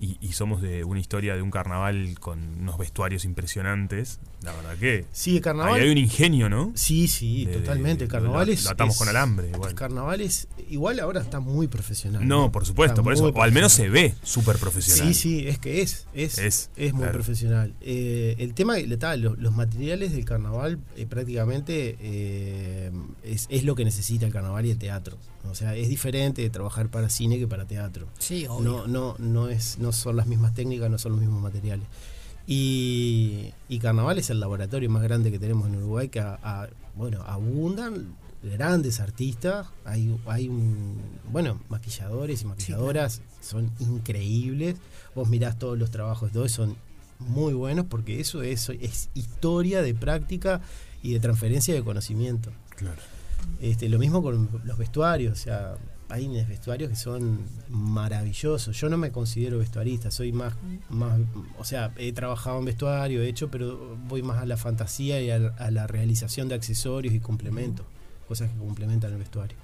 y, 0.00 0.16
y 0.20 0.32
somos 0.32 0.62
de 0.62 0.82
una 0.84 0.98
historia 0.98 1.36
de 1.36 1.42
un 1.42 1.50
carnaval 1.50 2.18
con 2.18 2.38
unos 2.60 2.78
vestuarios 2.78 3.24
impresionantes, 3.24 4.18
la 4.42 4.52
verdad 4.54 4.76
que 4.78 5.04
Sí, 5.12 5.36
el 5.36 5.42
carnaval... 5.42 5.74
ahí 5.74 5.82
hay 5.82 5.90
un 5.90 5.98
ingenio, 5.98 6.48
¿no? 6.48 6.72
Sí, 6.74 7.06
sí, 7.08 7.44
de- 7.44 7.52
de- 7.52 7.58
totalmente. 7.58 8.04
El 8.04 8.08
lo- 8.08 8.12
carnaval 8.12 8.46
lo- 8.46 8.52
es. 8.52 8.64
lo 8.64 8.70
atamos 8.70 8.94
es- 8.94 8.98
con 8.98 9.08
alambre, 9.08 9.50
igual. 9.50 9.70
El 9.70 9.76
carnaval 9.76 10.20
es. 10.22 10.48
Igual 10.70 11.00
ahora 11.00 11.20
está 11.20 11.40
muy 11.40 11.68
profesional. 11.68 12.26
No, 12.26 12.50
por 12.50 12.64
supuesto, 12.64 12.92
Está 12.94 13.02
por 13.02 13.12
eso, 13.12 13.28
o 13.28 13.42
al 13.42 13.52
menos 13.52 13.72
se 13.72 13.88
ve 13.90 14.14
súper 14.22 14.56
profesional. 14.56 15.08
Sí, 15.08 15.14
sí, 15.14 15.48
es 15.48 15.58
que 15.58 15.82
es. 15.82 16.06
Es, 16.14 16.38
Es, 16.38 16.70
es, 16.76 16.92
muy 16.92 17.02
claro. 17.02 17.12
profesional. 17.18 17.74
Eh, 17.82 18.36
el 18.38 18.54
tema, 18.54 18.74
tal, 18.98 19.20
los, 19.20 19.38
los 19.38 19.54
materiales 19.54 20.12
del 20.12 20.24
carnaval 20.24 20.78
eh, 20.96 21.06
prácticamente 21.06 21.96
eh, 22.00 22.90
es, 23.22 23.46
es 23.50 23.64
lo 23.64 23.74
que 23.74 23.84
necesita 23.84 24.26
el 24.26 24.32
carnaval 24.32 24.64
y 24.66 24.70
el 24.70 24.78
teatro. 24.78 25.18
O 25.50 25.54
sea, 25.54 25.74
es 25.74 25.88
diferente 25.88 26.42
de 26.42 26.50
trabajar 26.50 26.88
para 26.90 27.08
cine 27.08 27.38
que 27.38 27.46
para 27.48 27.66
teatro. 27.66 28.06
Sí, 28.18 28.46
obvio. 28.46 28.86
No, 28.86 28.86
no, 28.86 29.16
no, 29.18 29.48
es, 29.48 29.78
no 29.78 29.89
son 29.92 30.16
las 30.16 30.26
mismas 30.26 30.54
técnicas, 30.54 30.90
no 30.90 30.98
son 30.98 31.12
los 31.12 31.20
mismos 31.20 31.42
materiales. 31.42 31.86
Y, 32.46 33.52
y 33.68 33.78
Carnaval 33.78 34.18
es 34.18 34.30
el 34.30 34.40
laboratorio 34.40 34.90
más 34.90 35.02
grande 35.02 35.30
que 35.30 35.38
tenemos 35.38 35.68
en 35.68 35.76
Uruguay, 35.76 36.08
que 36.08 36.20
a- 36.20 36.38
a- 36.42 36.68
bueno, 36.96 37.22
abundan 37.22 38.16
grandes 38.42 39.00
artistas, 39.00 39.68
hay, 39.84 40.18
hay 40.26 40.48
un, 40.48 40.96
bueno, 41.30 41.60
maquilladores 41.68 42.42
y 42.42 42.46
maquilladoras, 42.46 43.20
son 43.40 43.70
increíbles. 43.78 44.76
Vos 45.14 45.28
mirás 45.28 45.58
todos 45.58 45.78
los 45.78 45.90
trabajos 45.90 46.32
de 46.32 46.40
hoy, 46.40 46.48
son 46.48 46.76
muy 47.20 47.52
buenos 47.52 47.86
porque 47.86 48.18
eso 48.18 48.42
es, 48.42 48.68
es 48.70 49.10
historia 49.14 49.82
de 49.82 49.94
práctica 49.94 50.60
y 51.02 51.12
de 51.12 51.20
transferencia 51.20 51.72
de 51.74 51.82
conocimiento. 51.84 52.50
Claro. 52.76 53.00
Este, 53.60 53.88
lo 53.88 53.98
mismo 53.98 54.22
con 54.22 54.48
los 54.64 54.76
vestuarios, 54.78 55.38
o 55.38 55.42
sea, 55.42 55.74
hay 56.10 56.28
vestuarios 56.48 56.90
que 56.90 56.96
son 56.96 57.40
maravillosos. 57.68 58.76
Yo 58.78 58.88
no 58.88 58.96
me 58.98 59.10
considero 59.12 59.58
vestuarista, 59.58 60.10
soy 60.10 60.32
más, 60.32 60.54
más, 60.88 61.18
o 61.58 61.64
sea, 61.64 61.92
he 61.96 62.12
trabajado 62.12 62.58
en 62.58 62.64
vestuario, 62.64 63.22
he 63.22 63.28
hecho, 63.28 63.50
pero 63.50 63.96
voy 64.08 64.22
más 64.22 64.38
a 64.38 64.46
la 64.46 64.56
fantasía 64.56 65.20
y 65.22 65.30
a, 65.30 65.38
la- 65.38 65.48
a 65.58 65.70
la 65.70 65.86
realización 65.86 66.48
de 66.48 66.54
accesorios 66.56 67.14
y 67.14 67.20
complementos, 67.20 67.86
cosas 68.28 68.50
que 68.50 68.58
complementan 68.58 69.12
el 69.12 69.18
vestuario. 69.18 69.56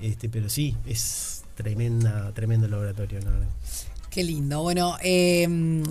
Este, 0.00 0.28
pero 0.28 0.48
sí, 0.48 0.76
es 0.86 1.44
tremenda, 1.56 2.32
tremendo 2.32 2.68
laboratorio, 2.68 3.20
la 3.20 3.30
verdad. 3.30 3.48
Qué 4.10 4.24
lindo. 4.24 4.62
Bueno, 4.62 4.96
eh, 5.02 5.46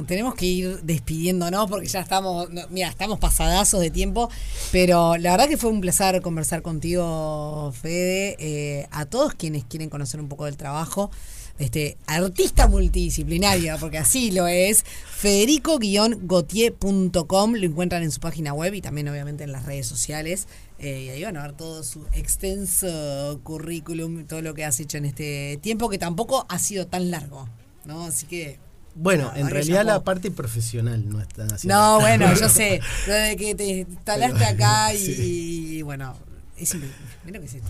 tenemos 0.08 0.34
que 0.34 0.48
ir 0.48 0.82
despidiéndonos 0.82 1.70
porque 1.70 1.88
ya 1.88 2.00
estamos, 2.00 2.50
mira, 2.72 2.90
estamos 2.90 3.20
pasadazos 3.20 3.80
de 3.80 3.92
tiempo, 3.92 4.28
pero 4.72 5.18
la 5.18 5.30
verdad 5.32 5.48
que 5.48 5.56
fue 5.56 5.70
un 5.70 5.82
placer 5.82 6.20
conversar 6.24 6.64
contigo, 6.64 7.72
Fede. 7.80 8.36
Eh, 8.40 8.88
a 8.92 9.06
todos 9.06 9.36
quienes 9.36 9.66
quieren 9.66 9.92
conocer 9.92 10.20
un 10.20 10.30
poco 10.30 10.46
del 10.46 10.58
trabajo, 10.58 11.12
este 11.60 12.00
artista 12.08 12.68
multidisciplinario, 12.68 13.78
porque 13.80 14.00
así 14.00 14.32
lo 14.32 14.48
es, 14.48 14.84
federico-gautier.com, 14.84 17.54
lo 17.54 17.66
encuentran 17.66 18.02
en 18.02 18.10
su 18.10 18.20
página 18.20 18.52
web 18.52 18.74
y 18.74 18.82
también 18.82 19.10
obviamente 19.10 19.44
en 19.44 19.52
las 19.52 19.66
redes 19.66 19.86
sociales. 19.86 20.48
Eh, 20.80 21.04
y 21.06 21.10
ahí 21.10 21.24
van 21.24 21.38
a 21.38 21.44
ver 21.44 21.54
todo 21.54 21.84
su 21.84 22.04
extenso 22.14 23.40
currículum, 23.44 24.26
todo 24.26 24.42
lo 24.42 24.56
que 24.56 24.66
has 24.66 24.80
hecho 24.80 24.98
en 24.98 25.06
este 25.06 25.60
tiempo, 25.62 25.88
que 25.88 26.00
tampoco 26.00 26.48
ha 26.50 26.58
sido 26.58 26.88
tan 26.88 27.12
largo. 27.12 27.48
¿No? 27.88 28.04
Así 28.06 28.28
que. 28.28 28.60
Bueno, 28.96 29.32
en 29.36 29.50
realidad 29.50 29.86
la 29.86 30.04
parte 30.04 30.32
profesional 30.32 31.08
no 31.08 31.22
es 31.22 31.28
tan 31.30 31.52
así. 31.54 31.68
No, 31.68 32.00
bueno, 32.00 32.34
yo 32.36 32.50
sé. 32.60 32.82
Lo 33.08 33.14
de 33.14 33.36
que 33.36 33.54
te 33.56 33.66
instalaste 33.80 34.38
Pero, 34.40 34.50
acá 34.52 34.94
y, 34.94 34.98
sí. 34.98 35.68
y, 35.78 35.82
bueno, 35.84 36.16
es. 36.58 36.74
Mira 36.76 37.38
lo 37.38 37.40
que 37.40 37.46
es 37.46 37.54
esto. 37.56 37.70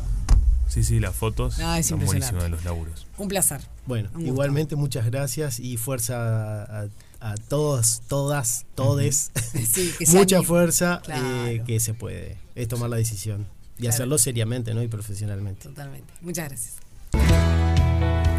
Sí, 0.69 0.84
sí, 0.84 0.99
las 0.99 1.15
fotos 1.15 1.58
No, 1.60 1.75
es 1.75 1.89
impresionante. 1.91 2.06
buenísimas 2.06 2.43
de 2.43 2.49
los 2.49 2.65
laburos. 2.65 3.08
Un 3.17 3.27
placer. 3.30 3.62
Bueno, 3.86 4.10
Un 4.15 4.25
igualmente 4.27 4.75
muchas 4.75 5.06
gracias 5.06 5.60
y 5.62 5.77
fuerza 5.77 6.63
a, 6.63 6.88
a 7.21 7.36
todos, 7.36 8.01
todas, 8.08 8.65
todes. 8.75 9.32
Sí, 9.65 9.93
que 9.97 10.06
se 10.06 10.17
Mucha 10.17 10.38
anime. 10.38 10.47
fuerza 10.47 11.01
Claro. 11.03 11.45
eh, 11.47 11.63
que 11.65 11.80
se 11.80 11.93
puede. 11.93 12.38
Es 12.56 12.67
tomar 12.67 12.89
la 12.89 12.97
decisión 12.97 13.47
y 13.77 13.82
Claro. 13.82 13.93
hacerlo 13.95 14.17
seriamente, 14.17 14.73
¿no? 14.73 14.84
Y 14.84 14.88
profesionalmente. 14.89 15.63
Totalmente. 15.63 16.13
Muchas 16.21 16.49
gracias. 16.49 17.56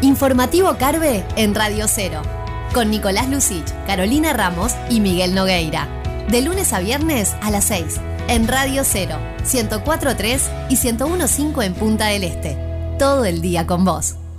Informativo 0.09 0.75
Carve 0.79 1.23
en 1.35 1.53
Radio 1.53 1.87
Cero. 1.87 2.23
Con 2.73 2.89
Nicolás 2.89 3.29
Lucich, 3.29 3.71
Carolina 3.85 4.33
Ramos 4.33 4.73
y 4.89 5.01
Miguel 5.01 5.35
Nogueira. 5.35 5.87
De 6.29 6.41
lunes 6.41 6.73
a 6.73 6.79
viernes 6.79 7.35
a 7.43 7.51
las 7.51 7.65
6. 7.65 8.01
En 8.27 8.47
Radio 8.47 8.81
Cero, 8.83 9.19
104.3 9.43 10.41
y 10.67 10.77
101.5 10.77 11.63
en 11.63 11.73
Punta 11.75 12.07
del 12.07 12.23
Este. 12.23 12.57
Todo 12.97 13.23
el 13.23 13.39
día 13.41 13.67
con 13.67 13.85
vos. 13.85 14.19